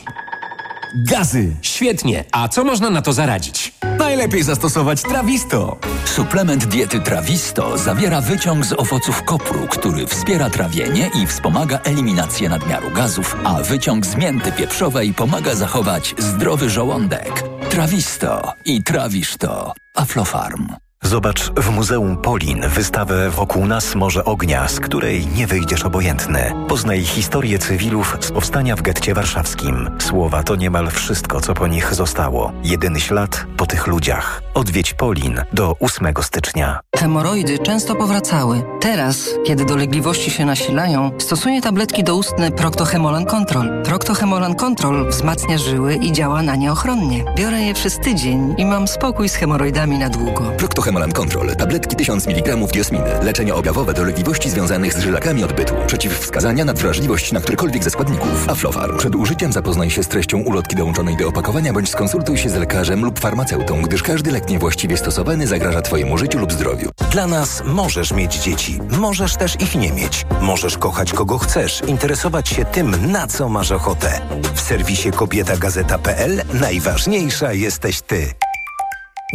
[1.08, 1.56] Gazy.
[1.62, 2.24] Świetnie.
[2.32, 3.74] A co można na to zaradzić?
[4.00, 5.78] Najlepiej zastosować Trawisto.
[6.06, 12.92] Suplement diety Trawisto zawiera wyciąg z owoców kopru, który wspiera trawienie i wspomaga eliminację nadmiaru
[12.92, 17.44] gazów, a wyciąg z mięty pieprzowej pomaga zachować zdrowy żołądek.
[17.70, 19.74] Trawisto i trawisz to.
[19.96, 20.85] Aflofarm.
[21.06, 26.54] Zobacz w Muzeum Polin wystawę Wokół nas Morze Ognia, z której nie wyjdziesz obojętny.
[26.68, 29.90] Poznaj historię cywilów z powstania w getcie warszawskim.
[30.00, 32.52] Słowa to niemal wszystko, co po nich zostało.
[32.64, 34.42] Jedyny ślad po tych ludziach.
[34.54, 36.80] Odwiedź Polin do 8 stycznia.
[36.96, 38.64] Hemoroidy często powracały.
[38.82, 43.84] Teraz, kiedy dolegliwości się nasilają, stosuję tabletki doustne Proctohemolan Control.
[43.84, 47.24] Proctohemolan Control wzmacnia żyły i działa na nie ochronnie.
[47.36, 50.52] Biorę je przez tydzień i mam spokój z hemoroidami na długo.
[50.96, 51.56] Proctohemolan Control.
[51.56, 53.10] Tabletki 1000 mg diosminy.
[53.22, 55.74] Leczenie objawowe dolegliwości związanych z żylakami odbytu.
[55.88, 58.50] Przeciwwskazania na wrażliwość na którykolwiek ze składników.
[58.50, 58.98] Aflofarm.
[58.98, 63.06] Przed użyciem zapoznaj się z treścią ulotki dołączonej do opakowania bądź skonsultuj się z lekarzem
[63.06, 66.90] lub farmaceutą, gdyż każdy lek niewłaściwie stosowany zagraża Twojemu życiu lub zdrowiu.
[67.12, 70.26] Dla nas możesz mieć dzieci, możesz też ich nie mieć.
[70.42, 74.22] Możesz kochać kogo chcesz, interesować się tym, na co masz ochotę.
[74.56, 78.34] W serwisie kobietagazeta.pl najważniejsza jesteś ty.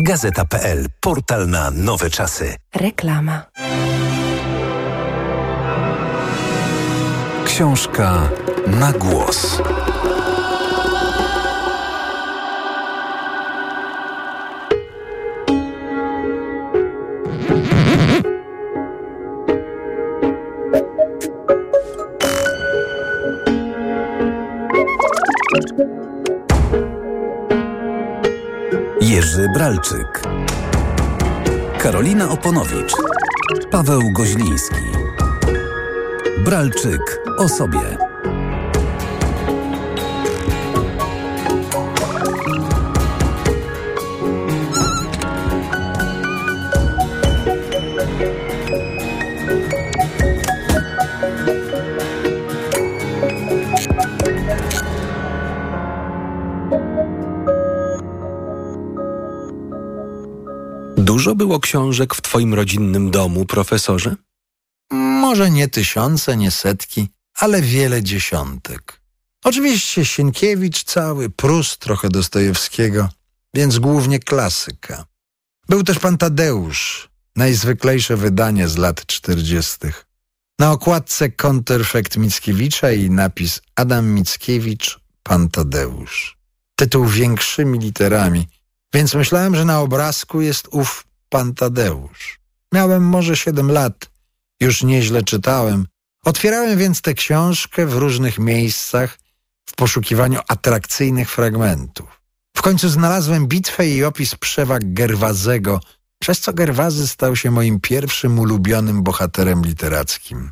[0.02, 0.86] Gazeta.pl.
[1.00, 2.54] Portal na nowe czasy.
[2.74, 3.42] Reklama.
[7.44, 8.28] Książka
[8.66, 9.62] na głos.
[29.70, 30.22] Bralczyk,
[31.78, 32.92] Karolina Oponowicz,
[33.70, 34.84] Paweł Goźliński.
[36.44, 38.09] Bralczyk o sobie.
[61.30, 64.16] Dużo było książek w twoim rodzinnym domu, profesorze?
[64.90, 69.00] Może nie tysiące, nie setki, ale wiele dziesiątek.
[69.44, 73.08] Oczywiście Sienkiewicz cały, Prust, trochę Dostojewskiego,
[73.54, 75.04] więc głównie klasyka.
[75.68, 80.06] Był też pan Tadeusz, najzwyklejsze wydanie z lat czterdziestych.
[80.58, 86.38] Na okładce kontrfekt Mickiewicza i napis Adam Mickiewicz, pan Tadeusz.
[86.76, 88.48] Tytuł większymi literami,
[88.94, 92.40] więc myślałem, że na obrazku jest ów pan Tadeusz.
[92.72, 94.10] Miałem może siedem lat,
[94.60, 95.86] już nieźle czytałem.
[96.24, 99.18] Otwierałem więc tę książkę w różnych miejscach
[99.66, 102.20] w poszukiwaniu atrakcyjnych fragmentów.
[102.56, 105.80] W końcu znalazłem bitwę i opis przewag Gerwazego,
[106.18, 110.50] przez co Gerwazy stał się moim pierwszym ulubionym bohaterem literackim.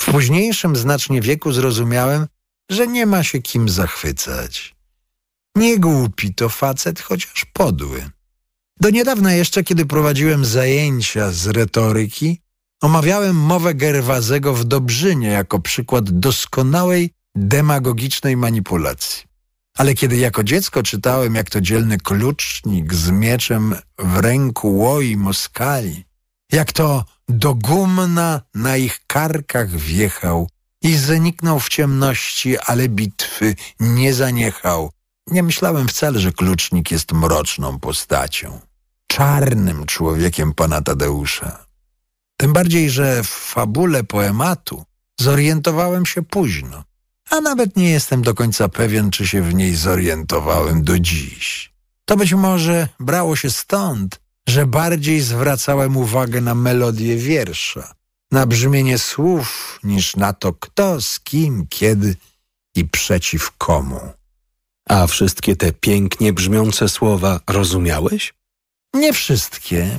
[0.00, 2.26] W późniejszym znacznie wieku zrozumiałem,
[2.70, 4.74] że nie ma się kim zachwycać.
[5.56, 8.10] Nie głupi to facet, chociaż podły.
[8.80, 12.40] Do niedawna jeszcze, kiedy prowadziłem zajęcia z retoryki,
[12.82, 19.24] omawiałem mowę Gerwazego w Dobrzynie jako przykład doskonałej demagogicznej manipulacji.
[19.76, 26.04] Ale kiedy jako dziecko czytałem, jak to dzielny klucznik z mieczem w ręku łoi Moskali,
[26.52, 30.48] jak to do gumna na ich karkach wjechał
[30.82, 34.90] i zaniknął w ciemności, ale bitwy nie zaniechał.
[35.26, 38.60] Nie myślałem wcale, że klucznik jest mroczną postacią,
[39.10, 41.64] czarnym człowiekiem pana Tadeusza.
[42.36, 44.84] Tym bardziej, że w fabule poematu
[45.20, 46.84] zorientowałem się późno
[47.30, 51.72] a nawet nie jestem do końca pewien, czy się w niej zorientowałem do dziś.
[52.04, 57.94] To być może brało się stąd, że bardziej zwracałem uwagę na melodię wiersza,
[58.32, 62.16] na brzmienie słów, niż na to, kto, z kim, kiedy
[62.74, 64.00] i przeciw komu.
[64.88, 68.34] A wszystkie te pięknie brzmiące słowa rozumiałeś?
[68.94, 69.98] Nie wszystkie.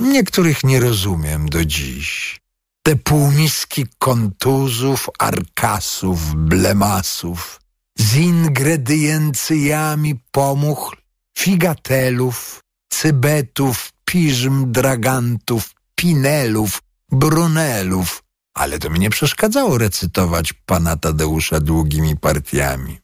[0.00, 2.40] Niektórych nie rozumiem do dziś
[2.88, 7.60] te półmiski kontuzów, arkasów, blemasów,
[7.98, 10.96] z ingrediencjami pomuchl,
[11.38, 16.82] figatelów, cybetów, piżm, dragantów, pinelów,
[17.12, 18.22] brunelów,
[18.54, 22.98] ale to mi nie przeszkadzało recytować pana Tadeusza długimi partiami.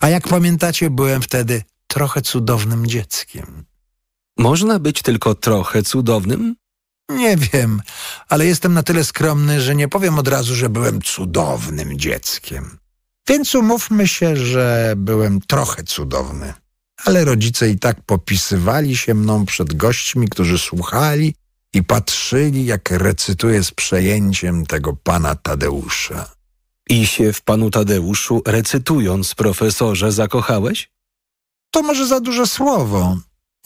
[0.00, 3.64] A jak pamiętacie, byłem wtedy trochę cudownym dzieckiem.
[4.38, 6.56] Można być tylko trochę cudownym?
[7.08, 7.82] Nie wiem,
[8.28, 12.78] ale jestem na tyle skromny, że nie powiem od razu, że byłem cudownym dzieckiem.
[13.28, 16.54] Więc umówmy się, że byłem trochę cudowny.
[17.04, 21.34] Ale rodzice i tak popisywali się mną przed gośćmi, którzy słuchali
[21.72, 26.30] i patrzyli, jak recytuję z przejęciem tego pana Tadeusza.
[26.88, 30.90] I się w panu Tadeuszu, recytując, profesorze, zakochałeś?
[31.70, 33.16] To może za duże słowo.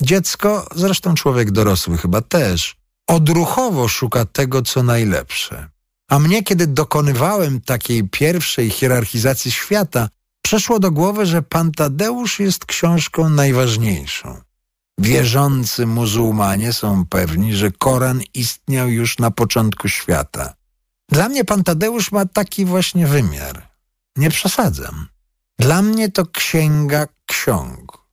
[0.00, 2.76] Dziecko, zresztą człowiek dorosły chyba też,
[3.06, 5.68] odruchowo szuka tego, co najlepsze.
[6.08, 10.08] A mnie, kiedy dokonywałem takiej pierwszej hierarchizacji świata,
[10.42, 14.40] przeszło do głowy, że Pan Tadeusz jest książką najważniejszą.
[14.98, 20.54] Wierzący muzułmanie są pewni, że Koran istniał już na początku świata.
[21.08, 23.68] Dla mnie Pan Tadeusz ma taki właśnie wymiar.
[24.16, 25.06] Nie przesadzam.
[25.58, 28.05] Dla mnie to księga ksiąg.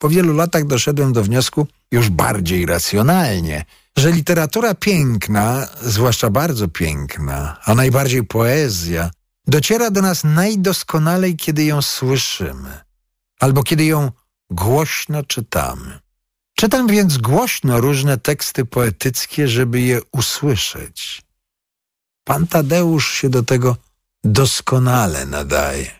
[0.00, 3.64] Po wielu latach doszedłem do wniosku, już bardziej racjonalnie,
[3.96, 9.10] że literatura piękna, zwłaszcza bardzo piękna, a najbardziej poezja,
[9.46, 12.80] dociera do nas najdoskonalej, kiedy ją słyszymy,
[13.40, 14.12] albo kiedy ją
[14.50, 15.98] głośno czytamy.
[16.54, 21.22] Czytam więc głośno różne teksty poetyckie, żeby je usłyszeć.
[22.24, 23.76] Pan Tadeusz się do tego
[24.24, 25.99] doskonale nadaje.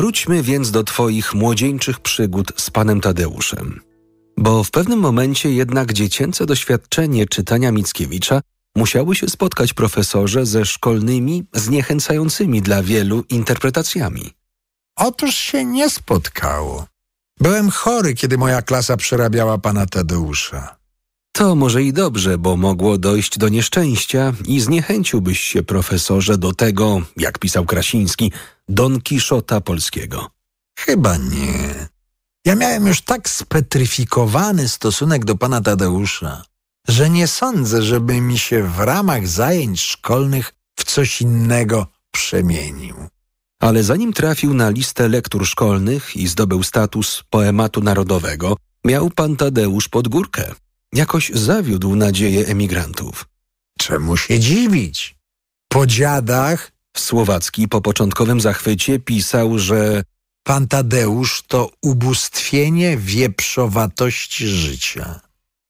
[0.00, 3.80] Wróćmy więc do Twoich młodzieńczych przygód z panem Tadeuszem.
[4.36, 8.40] Bo w pewnym momencie jednak dziecięce doświadczenie czytania Mickiewicza
[8.76, 14.30] musiały się spotkać profesorze ze szkolnymi, zniechęcającymi dla wielu interpretacjami.
[14.96, 16.86] Otóż się nie spotkało.
[17.40, 20.79] Byłem chory, kiedy moja klasa przerabiała pana Tadeusza.
[21.32, 27.02] To może i dobrze, bo mogło dojść do nieszczęścia i zniechęciłbyś się, profesorze, do tego,
[27.16, 28.32] jak pisał Krasiński,
[28.68, 30.30] Don Kiszota polskiego.
[30.78, 31.88] Chyba nie.
[32.44, 36.42] Ja miałem już tak spetryfikowany stosunek do pana Tadeusza,
[36.88, 42.96] że nie sądzę, żeby mi się w ramach zajęć szkolnych w coś innego przemienił.
[43.60, 49.88] Ale zanim trafił na listę lektur szkolnych i zdobył status poematu narodowego, miał pan Tadeusz
[49.88, 50.54] pod górkę.
[50.94, 53.28] Jakoś zawiódł nadzieję emigrantów.
[53.78, 55.16] czemu się dziwić?
[55.68, 60.02] Po dziadach Słowacki po początkowym zachwycie pisał, że
[60.42, 65.20] pan Tadeusz to ubóstwienie wieprzowatości życia.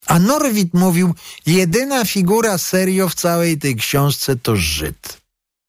[0.06, 1.14] A Norwid mówił,
[1.46, 5.20] jedyna figura serio w całej tej książce to Żyd.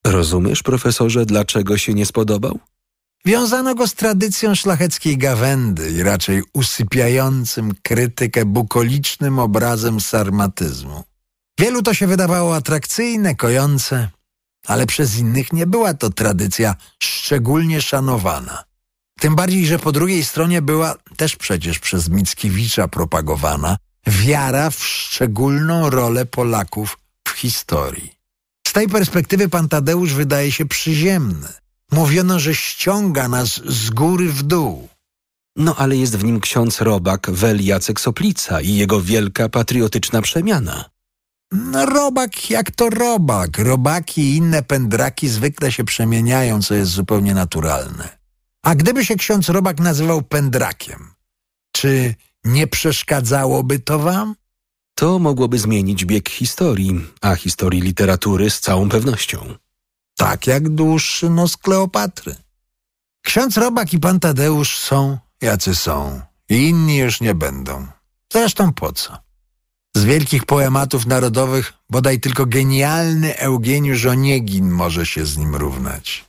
[0.05, 2.59] Rozumiesz, profesorze, dlaczego się nie spodobał?
[3.25, 11.03] Wiązano go z tradycją szlacheckiej gawędy i raczej usypiającym krytykę bukolicznym obrazem sarmatyzmu.
[11.59, 14.09] Wielu to się wydawało atrakcyjne, kojące,
[14.67, 18.63] ale przez innych nie była to tradycja szczególnie szanowana.
[19.19, 25.89] Tym bardziej, że po drugiej stronie była też przecież przez Mickiewicza propagowana wiara w szczególną
[25.89, 26.97] rolę Polaków
[27.27, 28.11] w historii.
[28.67, 31.60] Z tej perspektywy pan Tadeusz wydaje się przyziemny.
[31.91, 34.89] Mówiono, że ściąga nas z góry w dół.
[35.55, 40.89] No ale jest w nim ksiądz Robak Wel Jacek Soplica i jego wielka patriotyczna przemiana.
[41.51, 43.57] No robak jak to robak.
[43.57, 48.21] Robaki i inne pędraki zwykle się przemieniają, co jest zupełnie naturalne.
[48.63, 51.13] A gdyby się ksiądz Robak nazywał pędrakiem,
[51.71, 54.35] czy nie przeszkadzałoby to wam?
[54.95, 59.55] To mogłoby zmienić bieg historii, a historii literatury z całą pewnością.
[60.17, 62.35] Tak jak dłuższy nos Kleopatry.
[63.25, 66.21] Ksiądz Robak i pan Tadeusz są, jacy są.
[66.49, 67.87] I inni już nie będą.
[68.33, 69.17] Zresztą po co?
[69.95, 76.25] Z wielkich poematów narodowych bodaj tylko genialny Eugeniusz Oniegin może się z nim równać.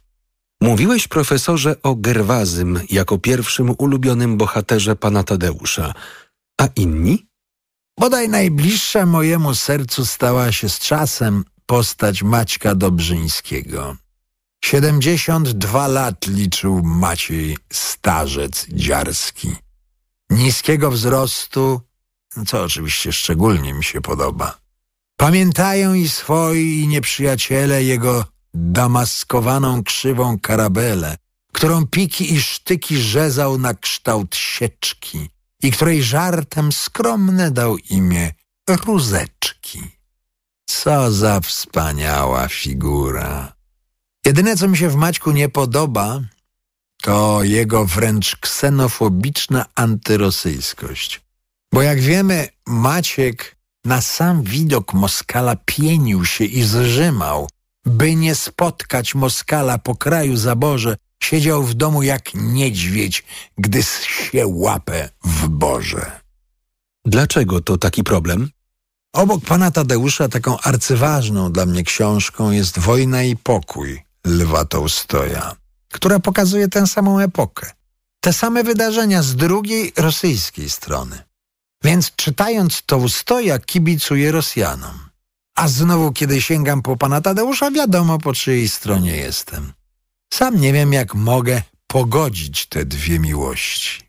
[0.60, 5.94] Mówiłeś, profesorze, o Gerwazym jako pierwszym ulubionym bohaterze pana Tadeusza.
[6.60, 7.26] A inni?
[7.98, 13.96] Bodaj najbliższa mojemu sercu stała się z czasem postać Maćka Dobrzyńskiego.
[14.64, 19.56] 72 lat liczył Maciej Starzec Dziarski.
[20.30, 21.80] Niskiego wzrostu,
[22.46, 24.58] co oczywiście szczególnie mi się podoba.
[25.16, 31.16] Pamiętają i swoi i nieprzyjaciele jego damaskowaną krzywą karabelę,
[31.52, 35.28] którą piki i sztyki rzezał na kształt sieczki
[35.62, 38.32] i której żartem skromne dał imię
[38.68, 40.01] Rózeczki.
[40.72, 43.52] Co za wspaniała figura.
[44.26, 46.20] Jedyne, co mi się w Maćku nie podoba,
[47.02, 51.20] to jego wręcz ksenofobiczna antyrosyjskość.
[51.72, 57.48] Bo jak wiemy, Maciek na sam widok Moskala pienił się i zrzymał,
[57.84, 63.24] by nie spotkać Moskala po kraju zaborze, siedział w domu jak niedźwiedź,
[63.58, 66.20] gdy się łapę w Boże.
[67.04, 68.50] Dlaczego to taki problem?
[69.12, 75.56] Obok pana Tadeusza taką arcyważną dla mnie książką jest Wojna i pokój Lwa Tołstoja,
[75.92, 77.70] która pokazuje tę samą epokę.
[78.20, 81.22] Te same wydarzenia z drugiej rosyjskiej strony.
[81.84, 84.98] Więc czytając Tołstoja kibicuję Rosjanom.
[85.54, 89.72] A znowu, kiedy sięgam po pana Tadeusza, wiadomo po czyjej stronie jestem.
[90.34, 94.00] Sam nie wiem, jak mogę pogodzić te dwie miłości.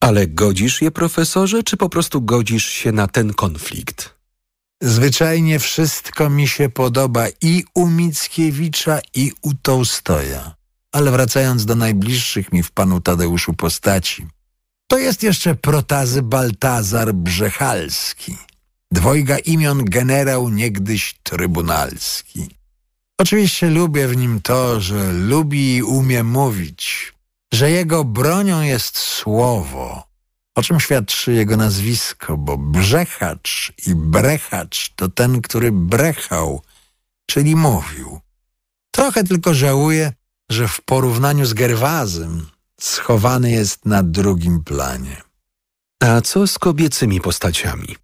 [0.00, 4.17] Ale godzisz je, profesorze, czy po prostu godzisz się na ten konflikt?
[4.82, 10.54] Zwyczajnie wszystko mi się podoba i u Mickiewicza, i u Tołstoja.
[10.92, 14.26] Ale wracając do najbliższych mi w panu Tadeuszu postaci,
[14.86, 18.36] to jest jeszcze protazy Baltazar Brzechalski,
[18.92, 22.48] dwojga imion generał niegdyś trybunalski.
[23.18, 27.14] Oczywiście lubię w nim to, że lubi i umie mówić,
[27.54, 30.07] że jego bronią jest słowo,
[30.58, 36.62] o czym świadczy jego nazwisko, bo brzechacz i brechacz to ten, który brechał,
[37.26, 38.20] czyli mówił.
[38.90, 40.12] Trochę tylko żałuję,
[40.50, 42.46] że w porównaniu z Gerwazem
[42.80, 45.22] schowany jest na drugim planie.
[46.00, 47.96] A co z kobiecymi postaciami?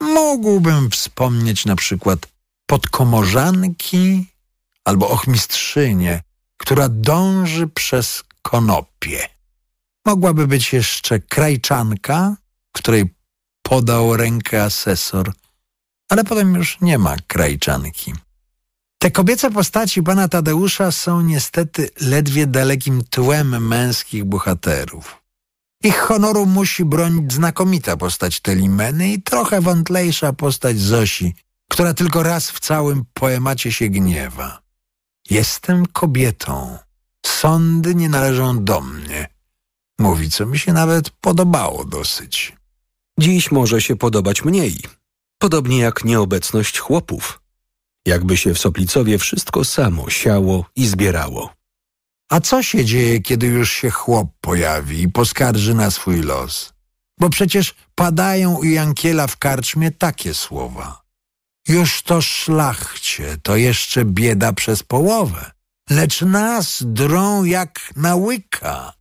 [0.00, 2.26] Mógłbym wspomnieć na przykład
[2.66, 4.26] podkomorzanki
[4.84, 6.22] albo ochmistrzynię,
[6.56, 9.33] która dąży przez konopie.
[10.04, 12.36] Mogłaby być jeszcze krajczanka,
[12.72, 13.14] której
[13.62, 15.32] podał rękę asesor,
[16.08, 18.12] ale potem już nie ma krajczanki.
[18.98, 25.22] Te kobiece postaci pana Tadeusza są niestety ledwie dalekim tłem męskich bohaterów.
[25.84, 31.34] Ich honoru musi bronić znakomita postać Telimeny i trochę wątlejsza postać Zosi,
[31.70, 34.62] która tylko raz w całym poemacie się gniewa.
[35.30, 36.78] Jestem kobietą.
[37.26, 39.33] Sądy nie należą do mnie.
[39.98, 42.56] Mówi, co mi się nawet podobało dosyć.
[43.18, 44.80] Dziś może się podobać mniej.
[45.38, 47.40] Podobnie jak nieobecność chłopów.
[48.06, 51.54] Jakby się w Soplicowie wszystko samo siało i zbierało.
[52.30, 56.72] A co się dzieje, kiedy już się chłop pojawi i poskarży na swój los?
[57.18, 61.04] Bo przecież padają u Jankiela w karczmie takie słowa.
[61.68, 65.50] Już to szlachcie, to jeszcze bieda przez połowę,
[65.90, 68.92] lecz nas drą jak na łyka.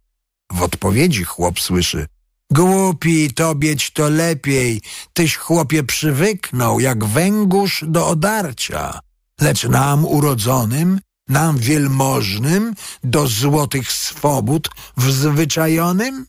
[0.54, 2.08] W odpowiedzi chłop słyszy,
[2.54, 4.82] Głupi, tobieć to lepiej,
[5.14, 9.00] tyś chłopie przywyknął, jak węgórz do odarcia.
[9.42, 11.00] Lecz nam urodzonym,
[11.30, 12.74] nam wielmożnym,
[13.04, 16.26] do złotych swobód wzwyczajonym?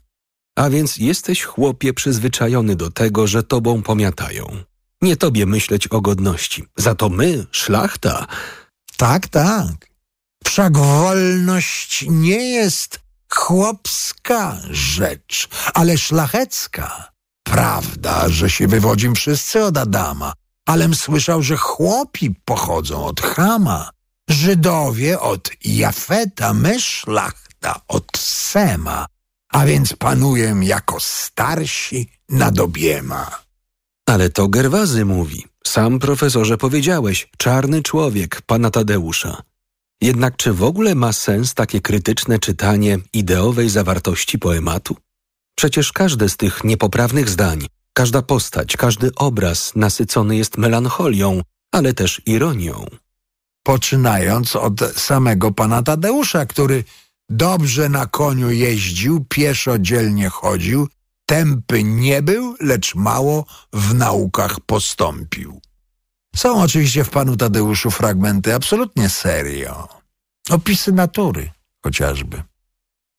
[0.57, 4.47] A więc jesteś, chłopie, przyzwyczajony do tego, że tobą pomiatają.
[5.03, 6.65] Nie tobie myśleć o godności.
[6.77, 8.27] Za to my, szlachta...
[8.97, 9.89] Tak, tak.
[10.45, 13.04] Wszak wolność nie jest
[13.35, 17.13] chłopska rzecz, ale szlachecka.
[17.43, 20.33] Prawda, że się wywodzim wszyscy od Adama,
[20.67, 23.91] alem słyszał, że chłopi pochodzą od Chama,
[24.31, 29.07] Żydowie od Jafeta, my szlachta od Sema,
[29.53, 33.31] a więc panuję jako starsi nad obiema.
[34.07, 35.45] Ale to Gerwazy mówi.
[35.67, 39.43] Sam profesorze powiedziałeś, czarny człowiek pana Tadeusza.
[40.01, 44.97] Jednak czy w ogóle ma sens takie krytyczne czytanie ideowej zawartości poematu?
[45.57, 51.41] Przecież każde z tych niepoprawnych zdań, każda postać, każdy obraz nasycony jest melancholią,
[51.73, 52.87] ale też ironią.
[53.63, 56.85] Poczynając od samego pana Tadeusza, który
[57.29, 60.89] dobrze na koniu jeździł, pieszo dzielnie chodził,
[61.27, 65.61] tępy nie był, lecz mało w naukach postąpił.
[66.35, 69.89] Są oczywiście w panu Tadeuszu fragmenty absolutnie serio.
[70.51, 71.51] Opisy natury
[71.83, 72.43] chociażby.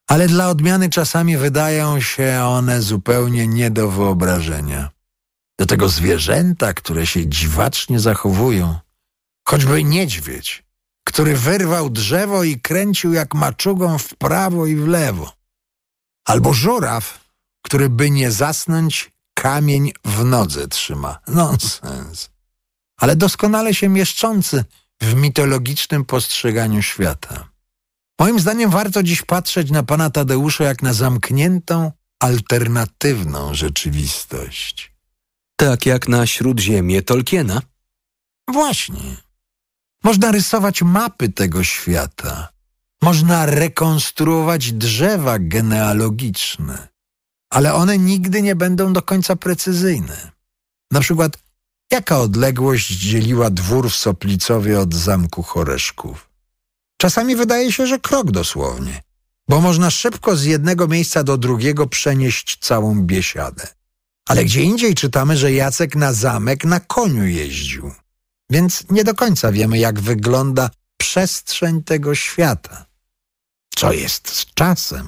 [0.08, 4.90] Ale dla odmiany czasami wydają się one zupełnie nie do wyobrażenia.
[5.60, 8.80] Do tego zwierzęta, które się dziwacznie zachowują.
[9.48, 10.64] Choćby niedźwiedź,
[11.04, 15.34] który wyrwał drzewo i kręcił jak maczugą w prawo i w lewo.
[16.26, 17.20] Albo żuraw,
[17.62, 21.20] który by nie zasnąć, kamień w nodze trzyma.
[21.28, 22.35] Nonsens
[22.98, 24.66] ale doskonale się mieszczący
[25.02, 27.50] w mitologicznym postrzeganiu świata.
[28.20, 34.92] Moim zdaniem warto dziś patrzeć na pana Tadeusza jak na zamkniętą, alternatywną rzeczywistość.
[35.56, 37.62] Tak jak na Śródziemie Tolkiena?
[38.48, 39.18] Właśnie.
[40.04, 42.50] Można rysować mapy tego świata.
[43.02, 46.88] Można rekonstruować drzewa genealogiczne.
[47.50, 50.32] Ale one nigdy nie będą do końca precyzyjne.
[50.92, 51.38] Na przykład
[51.92, 56.30] Jaka odległość dzieliła dwór w Soplicowie od zamku Choreszków?
[56.98, 59.04] Czasami wydaje się, że krok dosłownie,
[59.50, 63.68] bo można szybko z jednego miejsca do drugiego przenieść całą biesiadę.
[64.28, 67.92] Ale gdzie indziej czytamy, że Jacek na zamek na koniu jeździł.
[68.50, 72.86] Więc nie do końca wiemy, jak wygląda przestrzeń tego świata.
[73.76, 75.08] Co jest z czasem?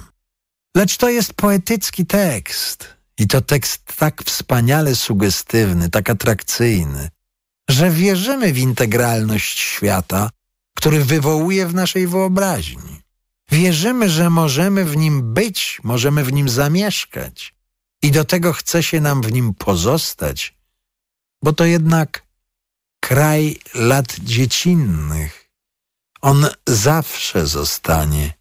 [0.76, 2.88] Lecz to jest poetycki tekst–
[3.18, 7.10] i to tekst tak wspaniale sugestywny, tak atrakcyjny,
[7.70, 10.30] że wierzymy w integralność świata,
[10.78, 13.02] który wywołuje w naszej wyobraźni.
[13.52, 17.56] Wierzymy, że możemy w nim być, możemy w nim zamieszkać
[18.02, 20.58] i do tego chce się nam w nim pozostać,
[21.44, 22.24] bo to jednak
[23.00, 25.50] kraj lat dziecinnych.
[26.22, 28.34] On zawsze zostanie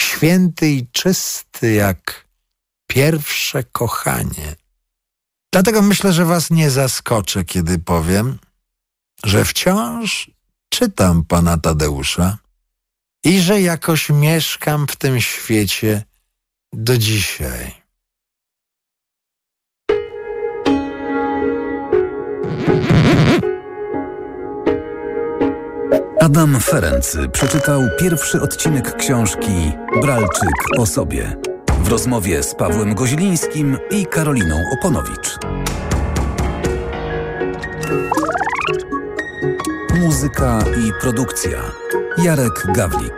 [0.00, 2.23] święty i czysty jak
[2.86, 4.56] pierwsze kochanie.
[5.52, 8.38] Dlatego myślę, że was nie zaskoczę, kiedy powiem,
[9.24, 10.30] że wciąż
[10.68, 12.38] czytam pana Tadeusza
[13.24, 16.02] i że jakoś mieszkam w tym świecie
[16.72, 17.84] do dzisiaj.
[26.20, 29.72] Adam Ferency przeczytał pierwszy odcinek książki
[30.02, 31.36] Bralczyk o sobie
[31.84, 35.38] w rozmowie z Pawłem Goźlińskim i Karoliną Oponowicz.
[40.00, 41.62] Muzyka i produkcja
[42.18, 43.14] Jarek Gawlik.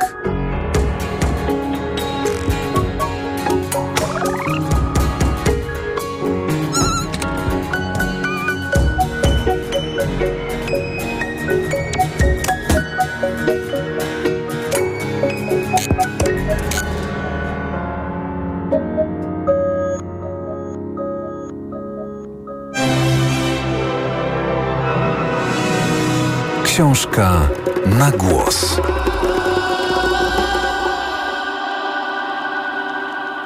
[26.76, 27.48] Książka
[27.86, 28.80] na głos.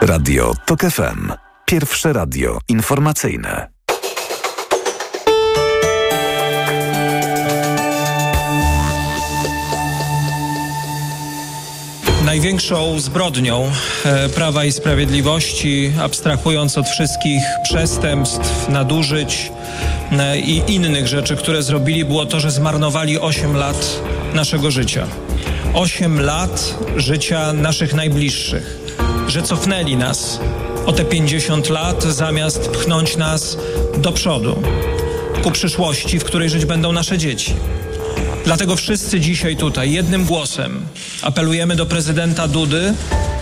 [0.00, 1.32] Radio TOK FM.
[1.64, 3.70] Pierwsze radio informacyjne.
[12.24, 13.72] Największą zbrodnią
[14.04, 19.52] e, Prawa i Sprawiedliwości, abstrahując od wszystkich przestępstw, nadużyć,
[20.44, 24.02] i innych rzeczy, które zrobili, było to, że zmarnowali 8 lat
[24.34, 25.06] naszego życia.
[25.74, 28.78] 8 lat życia naszych najbliższych,
[29.28, 30.40] że cofnęli nas
[30.86, 33.58] o te 50 lat, zamiast pchnąć nas
[33.98, 34.62] do przodu,
[35.42, 37.54] ku przyszłości, w której żyć będą nasze dzieci.
[38.44, 40.80] Dlatego wszyscy dzisiaj tutaj jednym głosem
[41.22, 42.94] apelujemy do prezydenta Dudy,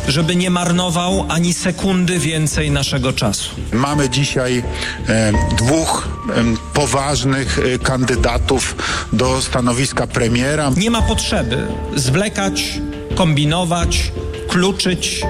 [0.08, 3.50] żeby nie marnował ani sekundy więcej naszego czasu.
[3.72, 4.62] Mamy dzisiaj
[5.08, 6.44] e, dwóch e,
[6.74, 8.76] poważnych e, kandydatów
[9.12, 10.70] do stanowiska premiera.
[10.76, 12.80] Nie ma potrzeby zwlekać,
[13.14, 14.12] kombinować,
[14.48, 15.22] kluczyć.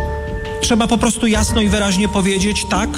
[0.60, 2.90] Trzeba po prostu jasno i wyraźnie powiedzieć tak.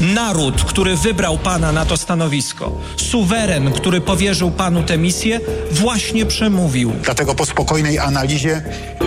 [0.00, 5.40] Naród, który wybrał pana na to stanowisko, suweren, który powierzył panu tę misję,
[5.70, 6.92] właśnie przemówił.
[7.02, 8.62] Dlatego po spokojnej analizie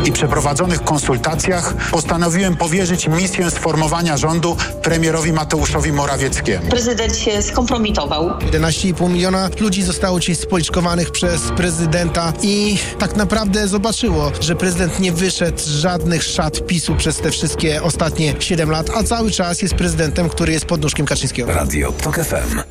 [0.06, 6.70] i przeprowadzonych konsultacjach postanowiłem powierzyć misję sformowania rządu premierowi Mateuszowi Morawieckiemu.
[6.70, 8.30] Prezydent się skompromitował.
[8.30, 15.12] 11,5 miliona ludzi zostało ci spoliczkowanych przez prezydenta i tak naprawdę zobaczyło, że prezydent nie
[15.12, 19.76] wyszedł z żadnych szat PiSu przez te wszystkie ostatnie 7 lat, a cały czas jest
[19.76, 21.54] prezydentem, który jest pod nóżkiem Kaczyńskiego.
[21.54, 22.62] Radio TOK FM.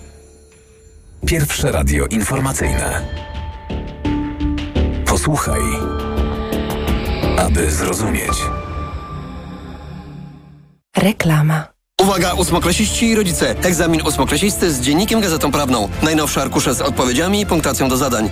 [1.27, 3.05] Pierwsze radio informacyjne.
[5.07, 5.61] Posłuchaj,
[7.39, 8.33] aby zrozumieć.
[10.97, 11.69] Reklama.
[12.03, 13.51] Uwaga, ósmoklasiści i rodzice.
[13.51, 15.89] Egzamin ósmoklasisty z dziennikiem Gazetą Prawną.
[16.03, 18.29] Najnowsze arkusze z odpowiedziami i punktacją do zadań.